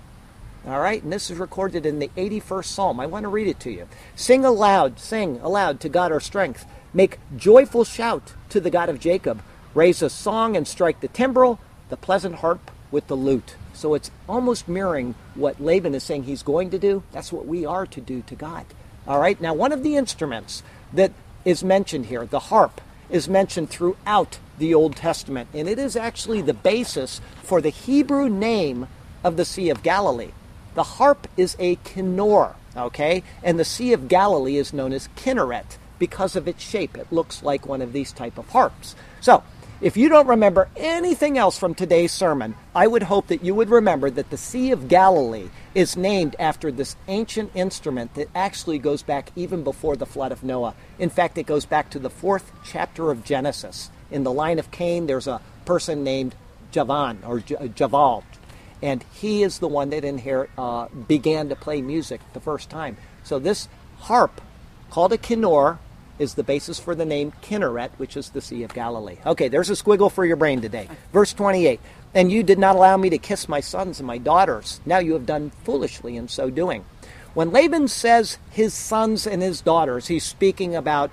[0.67, 2.99] All right, and this is recorded in the 81st Psalm.
[2.99, 3.87] I want to read it to you.
[4.17, 6.67] Sing aloud, sing aloud to God our strength.
[6.93, 9.43] Make joyful shout to the God of Jacob.
[9.75, 13.57] Raise a song and strike the timbrel, the pleasant harp with the lute.
[13.73, 17.03] So it's almost mirroring what Laban is saying he's going to do.
[17.13, 18.67] That's what we are to do to God.
[19.07, 20.63] All right, now one of the instruments
[20.93, 21.13] that
[21.45, 26.43] is mentioned here, the harp, is mentioned throughout the Old Testament, and it is actually
[26.43, 28.89] the basis for the Hebrew name
[29.23, 30.33] of the Sea of Galilee.
[30.75, 33.23] The harp is a kinnor, okay?
[33.43, 36.97] And the Sea of Galilee is known as Kinneret because of its shape.
[36.97, 38.95] It looks like one of these type of harps.
[39.21, 39.43] So,
[39.81, 43.69] if you don't remember anything else from today's sermon, I would hope that you would
[43.69, 49.03] remember that the Sea of Galilee is named after this ancient instrument that actually goes
[49.03, 50.75] back even before the flood of Noah.
[50.99, 53.91] In fact, it goes back to the fourth chapter of Genesis.
[54.11, 56.35] In the line of Cain, there's a person named
[56.73, 58.25] Javan or Javal,
[58.83, 62.97] and he is the one that inherit, uh, began to play music the first time.
[63.25, 63.69] So this
[63.99, 64.41] harp,
[64.91, 65.79] called a kinnor,
[66.19, 69.19] is the basis for the name Kinneret, which is the Sea of Galilee.
[69.25, 70.89] Okay, there's a squiggle for your brain today.
[71.13, 71.81] Verse 28
[72.15, 74.81] And you did not allow me to kiss my sons and my daughters.
[74.87, 76.85] Now you have done foolishly in so doing.
[77.35, 81.11] When Laban says his sons and his daughters, he's speaking about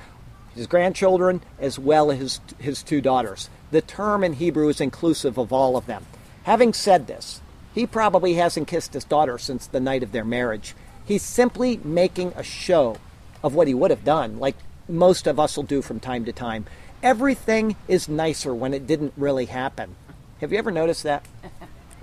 [0.56, 3.50] his grandchildren as well as his, his two daughters.
[3.72, 6.06] The term in Hebrew is inclusive of all of them.
[6.44, 7.42] Having said this,
[7.74, 10.76] he probably hasn't kissed his daughter since the night of their marriage.
[11.06, 12.98] He's simply making a show
[13.44, 14.56] of what he would have done, like
[14.88, 16.66] most of us will do from time to time.
[17.02, 19.96] Everything is nicer when it didn't really happen.
[20.40, 21.26] Have you ever noticed that?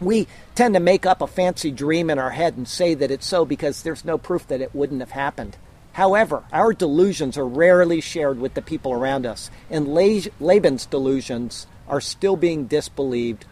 [0.00, 3.26] We tend to make up a fancy dream in our head and say that it's
[3.26, 5.58] so because there's no proof that it wouldn't have happened.
[5.92, 12.00] However, our delusions are rarely shared with the people around us, and Laban's delusions are
[12.00, 13.44] still being disbelieved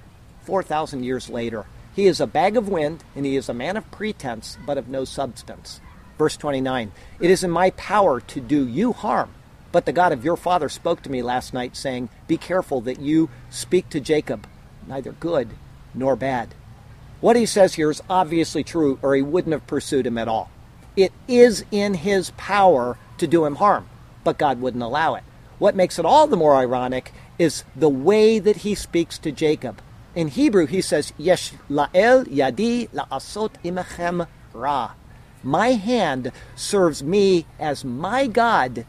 [0.45, 1.67] 4,000 years later.
[1.95, 4.89] He is a bag of wind, and he is a man of pretense, but of
[4.89, 5.81] no substance.
[6.19, 9.31] Verse 29 It is in my power to do you harm.
[9.71, 13.01] But the God of your father spoke to me last night, saying, Be careful that
[13.01, 14.47] you speak to Jacob,
[14.87, 15.51] neither good
[15.95, 16.55] nor bad.
[17.21, 20.51] What he says here is obviously true, or he wouldn't have pursued him at all.
[20.97, 23.89] It is in his power to do him harm,
[24.25, 25.25] but God wouldn't allow it.
[25.59, 29.81] What makes it all the more ironic is the way that he speaks to Jacob.
[30.15, 34.93] In Hebrew, he says, Yesh la'el yadi la'asot imechem ra.
[35.43, 38.85] My hand serves me as my God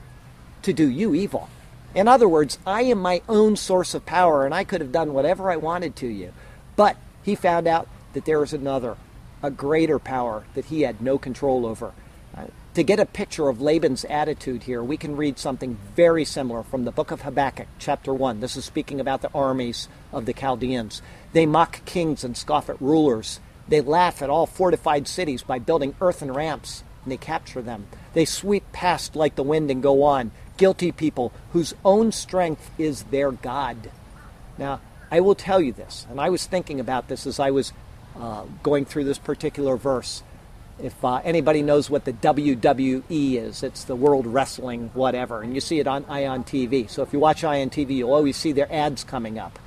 [0.62, 1.50] to do you evil.
[1.96, 5.14] In other words, I am my own source of power and I could have done
[5.14, 6.34] whatever I wanted to you.
[6.76, 8.98] But he found out that there was another,
[9.42, 11.94] a greater power that he had no control over
[12.36, 12.46] uh,
[12.76, 16.86] to get a picture of Laban's attitude here, we can read something very similar from
[16.86, 18.40] the book of Habakkuk, chapter 1.
[18.40, 21.02] This is speaking about the armies of the Chaldeans.
[21.34, 23.40] They mock kings and scoff at rulers.
[23.70, 27.88] They laugh at all fortified cities by building earthen ramps, and they capture them.
[28.14, 30.32] They sweep past like the wind and go on.
[30.58, 33.92] Guilty people whose own strength is their God.
[34.58, 37.72] Now, I will tell you this, and I was thinking about this as I was
[38.20, 40.24] uh, going through this particular verse.
[40.82, 45.62] If uh, anybody knows what the WWE is, it's the World Wrestling whatever, and you
[45.62, 46.90] see it on Ion TV.
[46.90, 49.60] So if you watch Ion TV, you'll always see their ads coming up,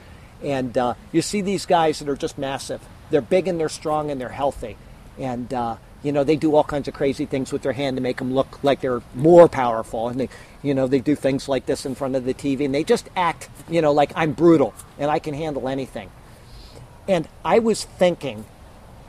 [0.42, 2.80] and uh, you see these guys that are just massive.
[3.12, 4.76] They're big and they're strong and they're healthy,
[5.18, 8.02] and uh, you know they do all kinds of crazy things with their hand to
[8.02, 10.28] make them look like they're more powerful, and they,
[10.62, 13.08] you know, they do things like this in front of the TV, and they just
[13.14, 16.10] act, you know, like I'm brutal and I can handle anything.
[17.06, 18.44] And I was thinking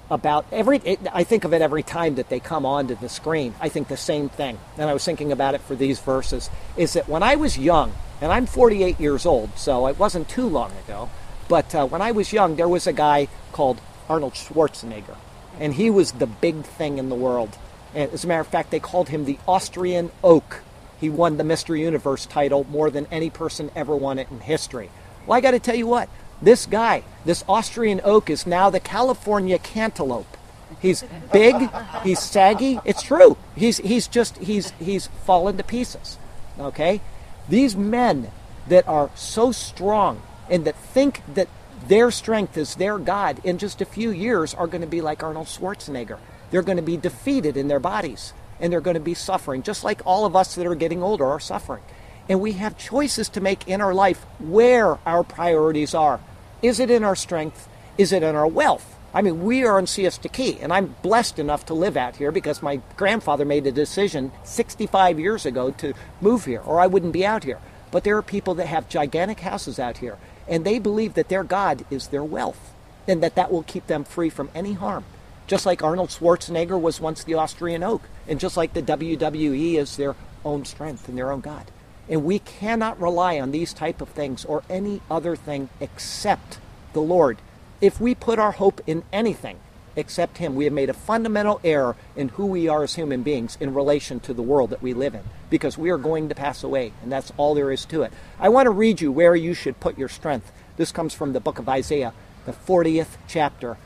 [0.10, 3.56] about every it, i think of it every time that they come onto the screen
[3.62, 4.60] i think the same thing.
[4.78, 7.94] And i was thinking about it for these verses is that when i was young
[8.22, 11.10] and i'm 48 years old so it wasn't too long ago
[11.48, 13.80] but uh, when i was young there was a guy called
[14.10, 15.18] arnold schwarzenegger
[15.60, 17.58] and he was the big thing in the world
[17.94, 20.62] and as a matter of fact they called him the austrian oak
[21.00, 24.90] he won the mr universe title more than any person ever won it in history
[25.26, 26.10] well i got to tell you what
[26.44, 30.38] this guy, this Austrian oak, is now the California cantaloupe.
[30.82, 31.56] He's big,
[32.04, 32.80] he's saggy.
[32.84, 33.38] It's true.
[33.56, 36.18] He's he's just he's he's fallen to pieces.
[36.60, 37.00] Okay?
[37.48, 38.32] These men
[38.68, 41.48] that are so strong and that think that
[41.88, 45.24] their strength is their God in just a few years are going to be like
[45.24, 46.18] Arnold Schwarzenegger.
[46.52, 49.84] They're going to be defeated in their bodies and they're going to be suffering, just
[49.84, 51.84] like all of us that are getting older are suffering.
[52.30, 56.22] And we have choices to make in our life where our priorities are.
[56.62, 57.68] Is it in our strength?
[57.98, 58.96] Is it in our wealth?
[59.14, 62.32] I mean, we are in Siesta Key, and I'm blessed enough to live out here
[62.32, 67.14] because my grandfather made a decision 65 years ago to move here, or I wouldn't
[67.14, 67.60] be out here.
[67.92, 70.18] But there are people that have gigantic houses out here,
[70.48, 72.74] and they believe that their God is their wealth,
[73.08, 75.06] and that that will keep them free from any harm.
[75.46, 79.98] Just like Arnold Schwarzenegger was once the Austrian oak, and just like the WWE is
[79.98, 80.16] their
[80.46, 81.72] own strength and their own God.
[82.10, 86.60] And we cannot rely on these type of things or any other thing except
[86.94, 87.38] the Lord.
[87.82, 89.60] If we put our hope in anything
[89.96, 93.58] except Him, we have made a fundamental error in who we are as human beings
[93.60, 96.64] in relation to the world that we live in, because we are going to pass
[96.64, 98.14] away, and that's all there is to it.
[98.40, 100.52] I want to read you where you should put your strength.
[100.78, 102.14] This comes from the book of Isaiah,
[102.46, 103.78] the 40th chapter.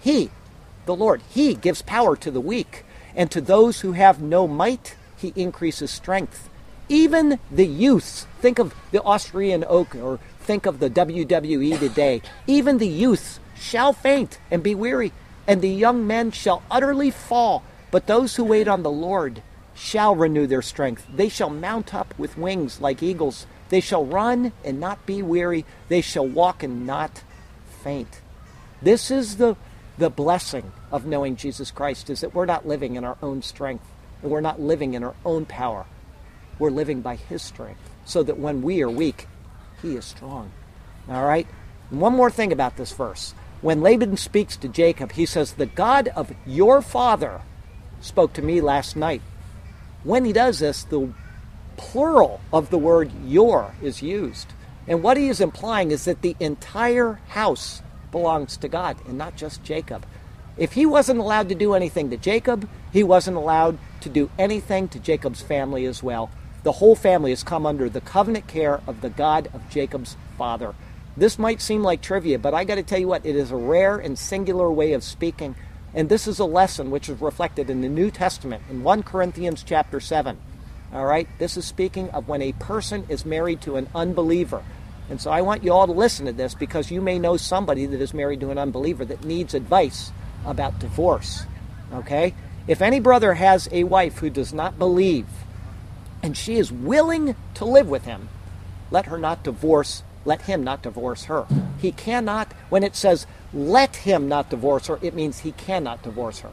[0.00, 0.30] He,
[0.86, 2.84] the Lord, He gives power to the weak,
[3.14, 6.48] and to those who have no might, He increases strength.
[6.88, 12.78] Even the youths, think of the Austrian oak or think of the WWE today, even
[12.78, 15.12] the youths shall faint and be weary,
[15.46, 17.62] and the young men shall utterly fall.
[17.90, 19.42] But those who wait on the Lord
[19.74, 21.06] shall renew their strength.
[21.12, 23.46] They shall mount up with wings like eagles.
[23.68, 25.64] They shall run and not be weary.
[25.88, 27.22] They shall walk and not
[27.82, 28.20] faint.
[28.80, 29.56] This is the,
[29.98, 33.84] the blessing of knowing Jesus Christ, is that we're not living in our own strength,
[34.22, 35.86] and we're not living in our own power.
[36.58, 39.26] We're living by His strength, so that when we are weak,
[39.80, 40.52] He is strong.
[41.08, 41.46] All right?
[41.90, 43.34] And one more thing about this verse.
[43.62, 47.42] When Laban speaks to Jacob, he says, The God of your father
[48.00, 49.22] spoke to me last night.
[50.02, 51.12] When he does this, the
[51.76, 54.48] plural of the word your is used.
[54.88, 59.36] And what he is implying is that the entire house belongs to God and not
[59.36, 60.04] just Jacob.
[60.56, 64.88] If he wasn't allowed to do anything to Jacob, he wasn't allowed to do anything
[64.88, 66.30] to Jacob's family as well.
[66.64, 70.74] The whole family has come under the covenant care of the God of Jacob's father.
[71.16, 73.56] This might seem like trivia, but I got to tell you what, it is a
[73.56, 75.54] rare and singular way of speaking.
[75.94, 79.62] And this is a lesson which is reflected in the New Testament in 1 Corinthians
[79.62, 80.38] chapter 7.
[80.92, 81.28] All right?
[81.38, 84.62] This is speaking of when a person is married to an unbeliever.
[85.10, 87.84] And so I want you all to listen to this because you may know somebody
[87.84, 90.12] that is married to an unbeliever that needs advice
[90.46, 91.44] about divorce.
[91.92, 92.34] Okay?
[92.66, 95.26] If any brother has a wife who does not believe
[96.22, 98.28] and she is willing to live with him,
[98.90, 101.46] let her not divorce let him not divorce her.
[101.78, 106.40] He cannot, when it says let him not divorce her, it means he cannot divorce
[106.40, 106.52] her.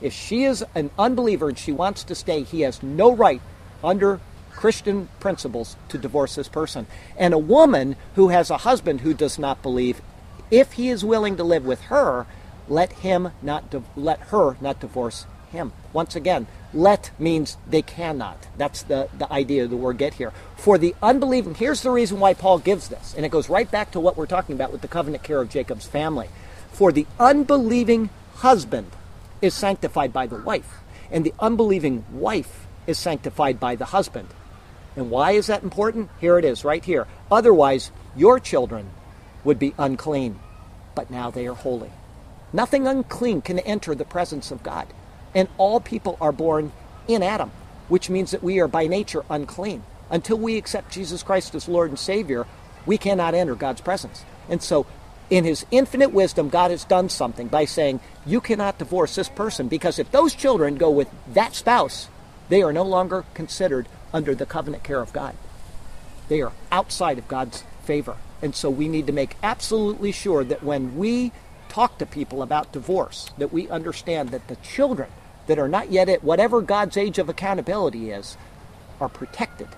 [0.00, 3.40] If she is an unbeliever and she wants to stay, he has no right
[3.82, 6.86] under Christian principles to divorce this person.
[7.16, 10.00] And a woman who has a husband who does not believe,
[10.50, 12.26] if he is willing to live with her,
[12.68, 15.72] let him not let her not divorce him.
[15.92, 18.46] Once again, let means they cannot.
[18.56, 20.32] That's the, the idea of the word get here.
[20.56, 23.90] For the unbelieving, here's the reason why Paul gives this, and it goes right back
[23.92, 26.28] to what we're talking about with the covenant care of Jacob's family.
[26.72, 28.90] For the unbelieving husband
[29.40, 30.74] is sanctified by the wife,
[31.10, 34.28] and the unbelieving wife is sanctified by the husband.
[34.96, 36.10] And why is that important?
[36.20, 37.06] Here it is, right here.
[37.30, 38.90] Otherwise, your children
[39.44, 40.38] would be unclean,
[40.94, 41.92] but now they are holy.
[42.52, 44.88] Nothing unclean can enter the presence of God.
[45.34, 46.72] And all people are born
[47.06, 47.50] in Adam,
[47.88, 49.82] which means that we are by nature unclean.
[50.10, 52.46] Until we accept Jesus Christ as Lord and Savior,
[52.86, 54.24] we cannot enter God's presence.
[54.48, 54.86] And so,
[55.28, 59.68] in His infinite wisdom, God has done something by saying, You cannot divorce this person
[59.68, 62.08] because if those children go with that spouse,
[62.48, 65.34] they are no longer considered under the covenant care of God.
[66.28, 68.16] They are outside of God's favor.
[68.40, 71.32] And so we need to make absolutely sure that when we
[71.78, 75.08] talk to people about divorce, that we understand that the children
[75.46, 78.36] that are not yet at whatever God's age of accountability is
[79.00, 79.68] are protected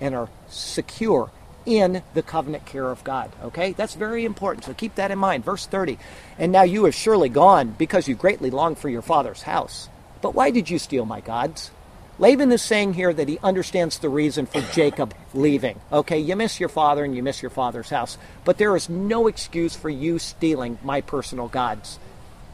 [0.00, 1.32] and are secure
[1.64, 3.32] in the covenant care of God.
[3.42, 3.72] Okay?
[3.72, 4.66] That's very important.
[4.66, 5.44] So keep that in mind.
[5.44, 5.98] Verse 30.
[6.38, 9.88] And now you have surely gone because you greatly long for your father's house.
[10.22, 11.72] But why did you steal my gods?
[12.18, 15.78] Laban is saying here that he understands the reason for Jacob leaving.
[15.92, 19.26] Okay, you miss your father and you miss your father's house, but there is no
[19.26, 21.98] excuse for you stealing my personal gods.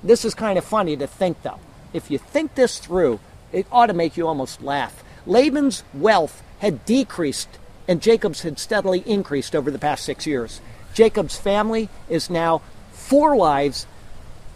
[0.03, 1.61] This is kind of funny to think, though.
[1.93, 3.21] If you think this through,
[3.53, 5.05] it ought to make you almost laugh.
[5.27, 7.59] Laban's wealth had decreased
[7.89, 10.61] and Jacob's had steadily increased over the past six years.
[10.95, 12.63] Jacob's family is now
[12.93, 13.87] four wives,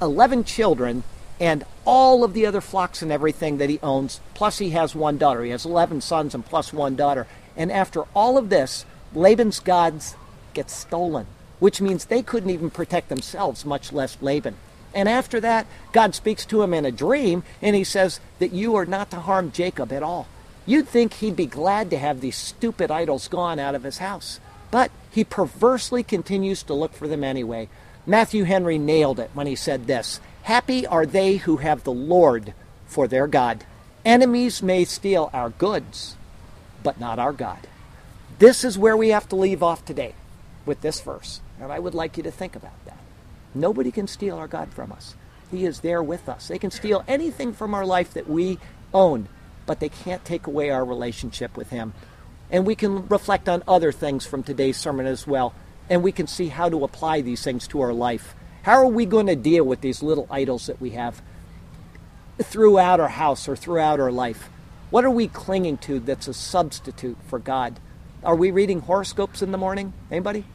[0.01, 1.03] 11 children,
[1.41, 4.21] and all of the other flocks and everything that he owns.
[4.35, 5.45] Plus, he has one daughter.
[5.45, 7.27] He has 11 sons and plus one daughter.
[7.57, 8.85] And after all of this,
[9.15, 10.15] Laban's gods
[10.55, 11.27] get stolen,
[11.59, 14.57] which means they couldn't even protect themselves, much less Laban.
[14.95, 18.75] And after that, God speaks to him in a dream, and he says that you
[18.77, 20.27] are not to harm Jacob at all.
[20.65, 24.41] You'd think he'd be glad to have these stupid idols gone out of his house.
[24.71, 27.69] But he perversely continues to look for them anyway.
[28.07, 32.55] Matthew Henry nailed it when he said this Happy are they who have the Lord
[32.87, 33.65] for their God.
[34.05, 36.15] Enemies may steal our goods,
[36.85, 37.67] but not our God.
[38.39, 40.15] This is where we have to leave off today
[40.65, 41.41] with this verse.
[41.61, 43.01] And I would like you to think about that.
[43.57, 45.17] Nobody can steal our God from us.
[45.51, 46.47] He is there with us.
[46.47, 48.61] They can steal anything from our life that we
[48.95, 49.29] own,
[49.67, 51.93] but they can't take away our relationship with Him.
[52.53, 55.55] And we can reflect on other things from today's sermon as well,
[55.91, 58.36] and we can see how to apply these things to our life.
[58.67, 61.23] How are we going to deal with these little idols that we have
[62.43, 64.51] throughout our house or throughout our life?
[64.91, 67.79] What are we clinging to that's a substitute for God?
[68.25, 69.93] Are we reading horoscopes in the morning?
[70.11, 70.47] Anybody?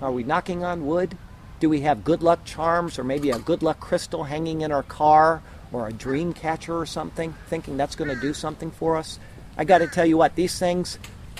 [0.00, 1.16] Are we knocking on wood?
[1.60, 4.82] Do we have good luck charms or maybe a good luck crystal hanging in our
[4.82, 9.20] car or a dream catcher or something, thinking that's going to do something for us?
[9.56, 10.98] I got to tell you what, these things,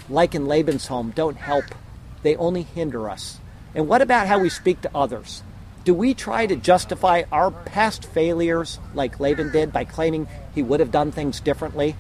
[0.09, 1.65] like in Laban's home, don't help.
[2.23, 3.41] They only hinder us.
[3.75, 5.43] And what about how we speak to others?
[5.85, 10.79] Do we try to justify our past failures like Laban did by claiming he would
[10.79, 11.97] have done things differently?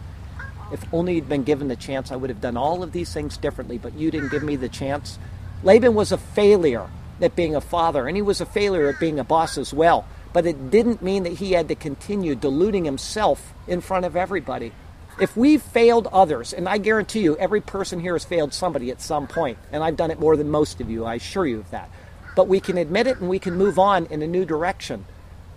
[0.72, 3.36] If only he'd been given the chance, I would have done all of these things
[3.36, 5.18] differently, but you didn't give me the chance.
[5.64, 6.88] Laban was a failure
[7.20, 10.06] at being a father, and he was a failure at being a boss as well.
[10.32, 14.72] But it didn't mean that he had to continue deluding himself in front of everybody.
[15.20, 19.02] If we've failed others, and I guarantee you every person here has failed somebody at
[19.02, 21.70] some point, and I've done it more than most of you, I assure you of
[21.72, 21.90] that.
[22.34, 25.04] But we can admit it and we can move on in a new direction.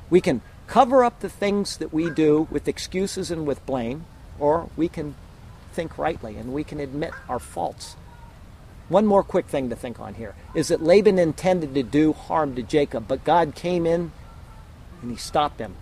[0.09, 4.05] We can cover up the things that we do with excuses and with blame,
[4.39, 5.15] or we can
[5.73, 7.95] think rightly and we can admit our faults.
[8.87, 12.55] One more quick thing to think on here is that Laban intended to do harm
[12.55, 14.11] to Jacob, but God came in
[15.01, 15.75] and he stopped him.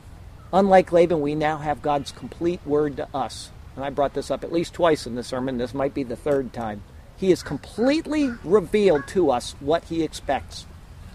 [0.54, 3.50] Unlike Laban, we now have God's complete word to us.
[3.76, 5.58] And I brought this up at least twice in the sermon.
[5.58, 6.84] This might be the third time.
[7.18, 10.66] He has completely revealed to us what he expects.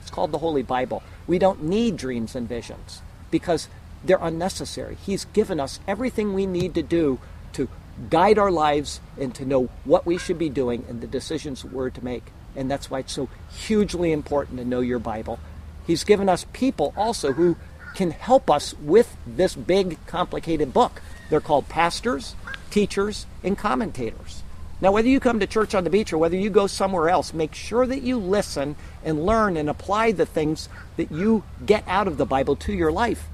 [0.09, 1.03] It's called the Holy Bible.
[1.27, 3.69] We don't need dreams and visions because
[4.03, 4.97] they're unnecessary.
[5.05, 7.19] He's given us everything we need to do
[7.53, 7.69] to
[8.09, 11.91] guide our lives and to know what we should be doing and the decisions we're
[11.91, 12.33] to make.
[12.57, 15.39] And that's why it's so hugely important to know your Bible.
[15.87, 17.59] He's given us people also who
[17.95, 21.03] can help us with this big, complicated book.
[21.29, 22.35] They're called pastors,
[22.71, 24.43] teachers, and commentators.
[24.81, 27.35] Now, whether you come to church on the beach or whether you go somewhere else,
[27.35, 32.07] make sure that you listen and learn and apply the things that you get out
[32.07, 33.27] of the Bible to your life.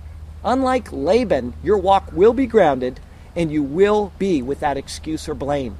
[0.42, 2.98] Unlike Laban, your walk will be grounded
[3.36, 5.76] and you will be without excuse or blame.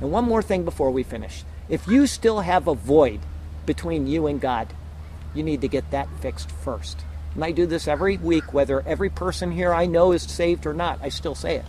[0.00, 1.44] And one more thing before we finish.
[1.68, 3.20] If you still have a void
[3.64, 4.68] between you and God,
[5.34, 7.04] you need to get that fixed first.
[7.34, 10.74] And I do this every week, whether every person here I know is saved or
[10.74, 10.98] not.
[11.02, 11.66] I still say it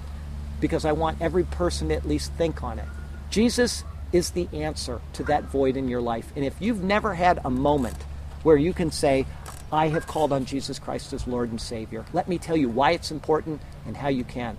[0.60, 2.88] because I want every person to at least think on it.
[3.30, 3.84] Jesus
[4.14, 6.32] is the answer to that void in your life.
[6.36, 7.98] And if you've never had a moment
[8.44, 9.26] where you can say,
[9.72, 12.92] I have called on Jesus Christ as Lord and Savior, let me tell you why
[12.92, 14.58] it's important and how you can.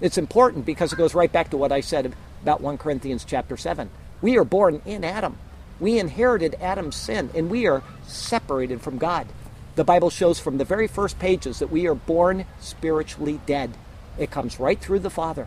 [0.00, 2.12] It's important because it goes right back to what I said
[2.42, 3.88] about 1 Corinthians chapter 7.
[4.20, 5.38] We are born in Adam.
[5.78, 9.28] We inherited Adam's sin and we are separated from God.
[9.76, 13.76] The Bible shows from the very first pages that we are born spiritually dead.
[14.18, 15.46] It comes right through the Father.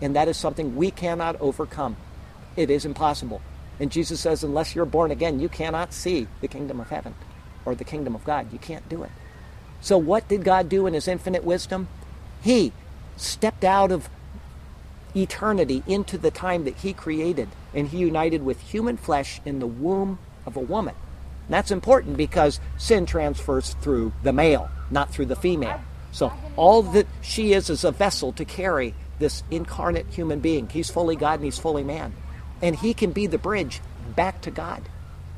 [0.00, 1.96] And that is something we cannot overcome.
[2.58, 3.40] It is impossible.
[3.78, 7.14] And Jesus says, unless you're born again, you cannot see the kingdom of heaven
[7.64, 8.52] or the kingdom of God.
[8.52, 9.10] You can't do it.
[9.80, 11.86] So, what did God do in His infinite wisdom?
[12.42, 12.72] He
[13.16, 14.10] stepped out of
[15.14, 19.66] eternity into the time that he created, and he united with human flesh in the
[19.66, 20.96] womb of a woman.
[21.46, 25.80] And that's important because sin transfers through the male, not through the female.
[26.10, 30.68] So all that she is is a vessel to carry this incarnate human being.
[30.68, 32.14] He's fully God and he's fully man.
[32.60, 33.80] And he can be the bridge
[34.16, 34.82] back to God.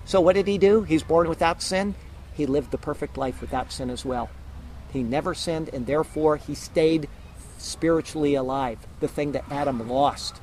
[0.04, 0.82] So what did he do?
[0.82, 1.94] He's born without sin.
[2.34, 4.30] He lived the perfect life without sin as well.
[4.92, 7.08] He never sinned, and therefore he stayed
[7.58, 10.40] spiritually alive, the thing that Adam lost.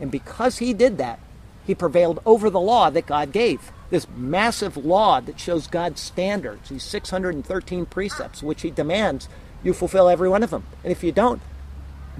[0.00, 1.18] And because he did that,
[1.66, 3.72] he prevailed over the law that God gave.
[3.90, 9.28] This massive law that shows God's standards, these 613 precepts, which he demands
[9.62, 10.64] you fulfill every one of them.
[10.84, 11.40] And if you don't,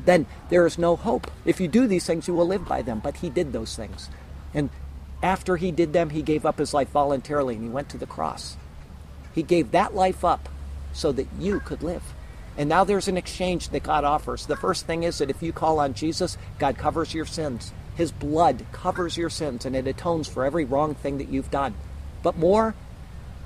[0.04, 1.30] then there is no hope.
[1.44, 3.00] If you do these things, you will live by them.
[3.00, 4.08] But he did those things.
[4.54, 4.70] And
[5.22, 8.06] after he did them, he gave up his life voluntarily and he went to the
[8.06, 8.56] cross.
[9.34, 10.48] He gave that life up
[10.92, 12.02] so that you could live.
[12.56, 14.46] And now there's an exchange that God offers.
[14.46, 17.72] The first thing is that if you call on Jesus, God covers your sins.
[17.94, 21.74] His blood covers your sins and it atones for every wrong thing that you've done.
[22.22, 22.74] But more,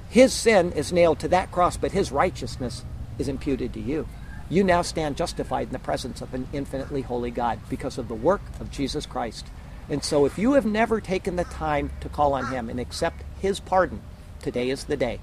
[0.08, 2.84] his sin is nailed to that cross, but his righteousness
[3.18, 4.06] is imputed to you.
[4.52, 8.14] You now stand justified in the presence of an infinitely holy God because of the
[8.14, 9.46] work of Jesus Christ.
[9.88, 13.24] And so if you have never taken the time to call on him and accept
[13.40, 14.02] his pardon,
[14.42, 15.20] today is the day.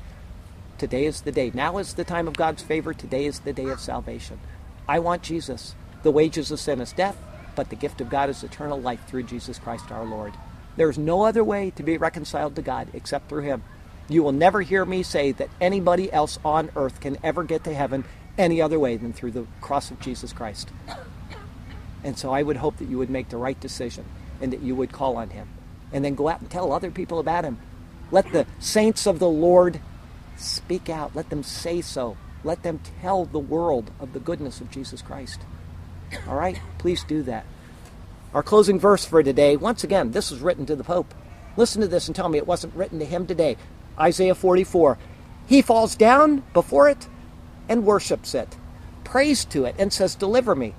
[0.80, 1.52] Today is the day.
[1.54, 2.92] Now is the time of God's favor.
[2.92, 4.40] Today is the day of salvation.
[4.88, 5.76] I want Jesus.
[6.02, 7.18] The wages of sin is death,
[7.56, 10.34] but the gift of God is eternal life through Jesus Christ our Lord.
[10.76, 13.62] There's no other way to be reconciled to God except through Him.
[14.08, 17.76] You will never hear me say that anybody else on earth can ever get to
[17.76, 18.06] heaven
[18.40, 20.70] any other way than through the cross of Jesus Christ.
[22.04, 24.06] And so I would hope that you would make the right decision
[24.42, 25.48] and that you would call on Him.
[25.92, 27.60] And then go out and tell other people about Him.
[28.10, 29.82] Let the saints of the Lord
[30.38, 31.16] speak out.
[31.16, 32.16] Let them say so.
[32.44, 35.42] Let them tell the world of the goodness of Jesus Christ.
[36.28, 36.60] All right?
[36.78, 37.46] Please do that.
[38.34, 41.14] Our closing verse for today, once again, this was written to the Pope.
[41.58, 43.58] Listen to this and tell me it wasn't written to him today.
[44.00, 44.98] Isaiah 44.
[45.48, 47.08] He falls down before it
[47.70, 48.58] and worships it,
[49.06, 50.74] prays to it, and says, Deliver me,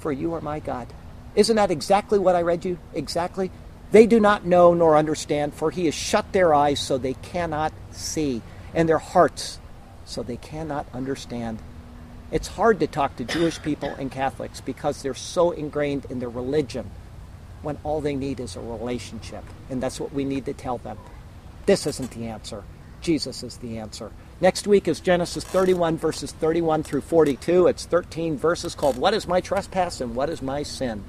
[0.00, 0.88] for you are my God.
[1.34, 2.78] Isn't that exactly what I read you?
[2.92, 3.50] Exactly.
[3.92, 7.72] They do not know nor understand, for he has shut their eyes so they cannot
[7.90, 8.42] see,
[8.74, 9.58] and their hearts
[10.04, 11.58] so they cannot understand.
[12.30, 16.30] It's hard to talk to Jewish people and Catholics because they're so ingrained in their
[16.30, 16.90] religion
[17.60, 19.44] when all they need is a relationship.
[19.70, 20.98] And that's what we need to tell them.
[21.66, 22.64] This isn't the answer.
[23.02, 24.10] Jesus is the answer.
[24.42, 27.68] Next week is Genesis 31, verses 31 through 42.
[27.68, 31.04] It's 13 verses called What is My Trespass and What is My Sin?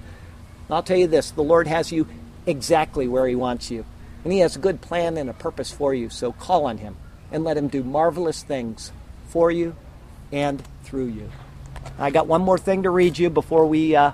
[0.70, 2.08] I'll tell you this the Lord has you
[2.46, 3.86] exactly where He wants you.
[4.24, 6.12] And He has a good plan and a purpose for you.
[6.12, 6.96] So call on Him
[7.32, 8.92] and let Him do marvelous things
[9.30, 9.76] for you
[10.32, 11.32] and through you.
[11.98, 14.12] I got one more thing to read you before we uh,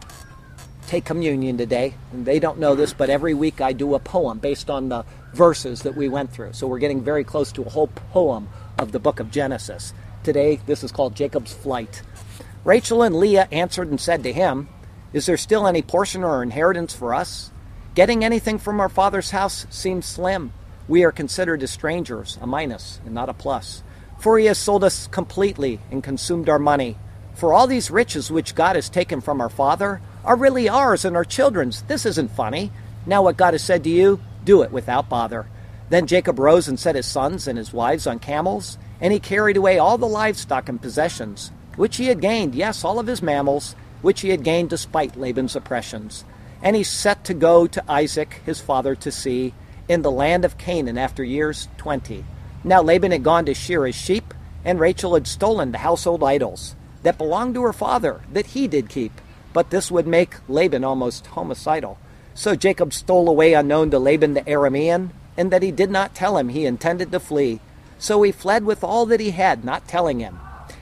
[0.87, 1.93] take communion today.
[2.13, 5.03] And they don't know this, but every week I do a poem based on the
[5.33, 6.53] verses that we went through.
[6.53, 8.47] So we're getting very close to a whole poem
[8.79, 9.93] of the book of Genesis.
[10.23, 12.01] Today, this is called Jacob's Flight.
[12.63, 14.69] Rachel and Leah answered and said to him,
[15.13, 17.51] Is there still any portion or inheritance for us?
[17.95, 20.53] Getting anything from our father's house seems slim.
[20.87, 23.83] We are considered as strangers, a minus and not a plus.
[24.17, 26.97] For he has sold us completely and consumed our money.
[27.35, 31.15] For all these riches which God has taken from our father are really ours and
[31.15, 31.81] our children's.
[31.83, 32.71] This isn't funny.
[33.05, 35.47] Now, what God has said to you, do it without bother.
[35.89, 39.57] Then Jacob rose and set his sons and his wives on camels, and he carried
[39.57, 43.75] away all the livestock and possessions, which he had gained, yes, all of his mammals,
[44.01, 46.25] which he had gained despite Laban's oppressions.
[46.61, 49.53] And he set to go to Isaac, his father, to see,
[49.87, 52.23] in the land of Canaan after years twenty.
[52.63, 54.33] Now Laban had gone to shear his sheep,
[54.63, 58.89] and Rachel had stolen the household idols that belonged to her father, that he did
[58.89, 59.13] keep.
[59.53, 61.97] But this would make Laban almost homicidal.
[62.35, 65.09] So Jacob stole away unknown to Laban the Aramean,
[65.39, 67.61] and that he did not tell him he intended to flee.
[67.97, 70.37] So he fled with all that he had, not telling him.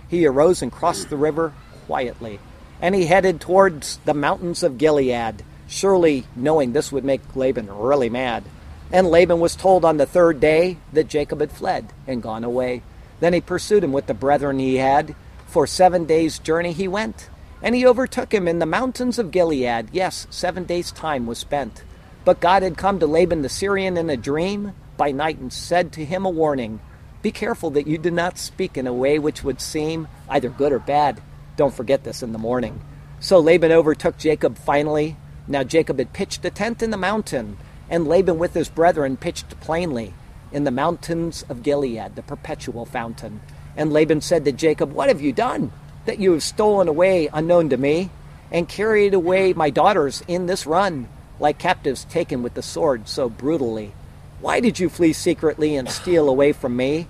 [0.07, 1.53] He arose and crossed the river
[1.85, 2.39] quietly,
[2.81, 8.09] and he headed towards the mountains of Gilead, surely knowing this would make Laban really
[8.09, 8.45] mad.
[8.91, 12.81] And Laban was told on the third day that Jacob had fled and gone away.
[13.19, 15.15] Then he pursued him with the brethren he had.
[15.45, 17.29] For seven days' journey he went,
[17.61, 19.89] and he overtook him in the mountains of Gilead.
[19.91, 21.83] Yes, seven days' time was spent.
[22.27, 25.93] But God had come to Laban the Syrian in a dream by night and said
[25.93, 26.81] to him a warning
[27.21, 30.73] Be careful that you do not speak in a way which would seem either good
[30.73, 31.21] or bad.
[31.55, 32.81] Don't forget this in the morning.
[33.21, 35.15] So Laban overtook Jacob finally.
[35.47, 37.55] Now Jacob had pitched a tent in the mountain
[37.89, 40.13] and Laban with his brethren pitched plainly
[40.51, 43.39] in the mountains of Gilead, the perpetual fountain.
[43.77, 45.71] And Laban said to Jacob, What have you done?
[46.03, 48.09] That you have stolen away unknown to me,
[48.51, 51.07] and carried away my daughters in this run,
[51.39, 53.93] like captives taken with the sword so brutally.
[54.39, 57.07] Why did you flee secretly and steal away from me,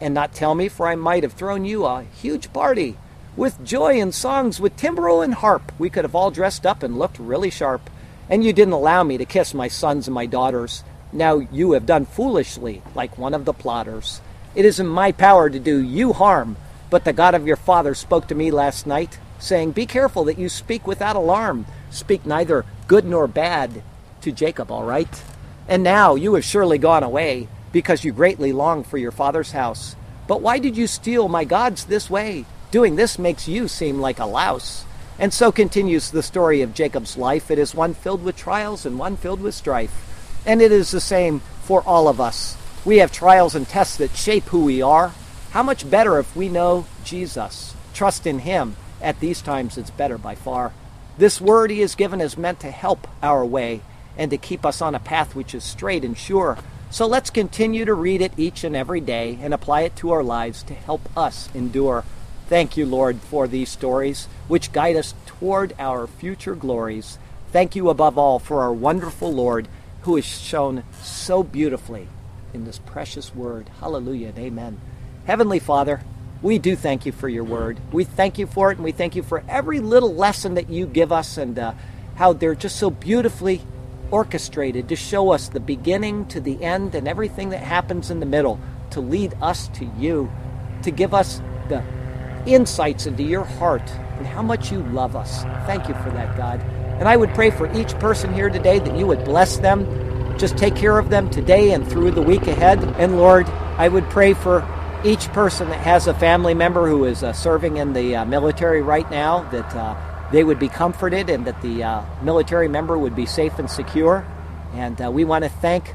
[0.00, 0.68] and not tell me?
[0.68, 2.96] For I might have thrown you a huge party
[3.36, 5.72] with joy and songs, with timbrel and harp.
[5.78, 7.88] We could have all dressed up and looked really sharp
[8.30, 10.84] and you didn't allow me to kiss my sons and my daughters.
[11.12, 14.20] Now you have done foolishly, like one of the plotters.
[14.54, 16.56] It is in my power to do you harm,
[16.90, 20.38] but the God of your father spoke to me last night, saying, Be careful that
[20.38, 21.66] you speak without alarm.
[21.90, 23.84] Speak neither good nor bad
[24.20, 25.22] to Jacob, all right?
[25.68, 29.94] And now you have surely gone away, because you greatly long for your father's house.
[30.26, 32.46] But why did you steal my gods this way?
[32.72, 34.84] Doing this makes you seem like a louse.
[35.20, 37.48] And so continues the story of Jacob's life.
[37.48, 40.42] It is one filled with trials and one filled with strife.
[40.44, 42.56] And it is the same for all of us.
[42.84, 45.14] We have trials and tests that shape who we are.
[45.52, 48.74] How much better if we know Jesus, trust in Him.
[49.00, 50.72] At these times, it's better by far.
[51.20, 53.82] This word He has given is meant to help our way
[54.16, 56.56] and to keep us on a path which is straight and sure.
[56.90, 60.22] So let's continue to read it each and every day and apply it to our
[60.22, 62.04] lives to help us endure.
[62.48, 67.18] Thank you, Lord, for these stories which guide us toward our future glories.
[67.52, 69.68] Thank you above all for our wonderful Lord
[70.04, 72.08] who is shown so beautifully
[72.54, 73.68] in this precious word.
[73.80, 74.80] Hallelujah and amen.
[75.26, 76.00] Heavenly Father,
[76.42, 77.78] we do thank you for your word.
[77.92, 80.86] We thank you for it, and we thank you for every little lesson that you
[80.86, 81.74] give us and uh,
[82.16, 83.60] how they're just so beautifully
[84.10, 88.26] orchestrated to show us the beginning to the end and everything that happens in the
[88.26, 88.58] middle,
[88.90, 90.30] to lead us to you,
[90.82, 91.84] to give us the
[92.46, 95.42] insights into your heart and how much you love us.
[95.66, 96.60] Thank you for that, God.
[96.98, 99.86] And I would pray for each person here today that you would bless them,
[100.38, 102.82] just take care of them today and through the week ahead.
[102.98, 103.46] And Lord,
[103.78, 104.60] I would pray for
[105.04, 108.82] each person that has a family member who is uh, serving in the uh, military
[108.82, 109.96] right now, that uh,
[110.30, 114.26] they would be comforted and that the uh, military member would be safe and secure.
[114.74, 115.94] And uh, we want to thank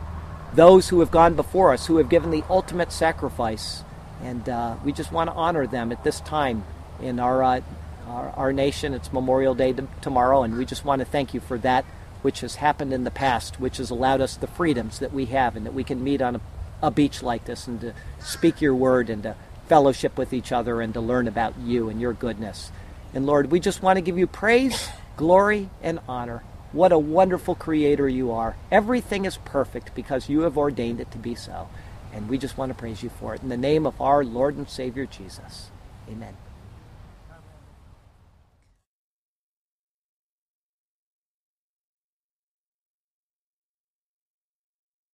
[0.53, 3.83] those who have gone before us, who have given the ultimate sacrifice.
[4.23, 6.63] And uh, we just want to honor them at this time
[6.99, 7.61] in our, our,
[8.07, 8.93] our, nation.
[8.93, 11.85] It's Memorial Day tomorrow, and we just want to thank you for that
[12.21, 15.55] which has happened in the past, which has allowed us the freedoms that we have
[15.55, 16.41] and that we can meet on a
[16.85, 19.35] a beach like this and to speak your word and to
[19.67, 22.71] fellowship with each other and to learn about you and your goodness.
[23.13, 26.43] And Lord, we just want to give you praise, glory, and honor.
[26.71, 28.55] What a wonderful creator you are.
[28.71, 31.69] Everything is perfect because you have ordained it to be so.
[32.13, 33.41] And we just want to praise you for it.
[33.41, 35.71] In the name of our Lord and Savior Jesus.
[36.09, 36.35] Amen.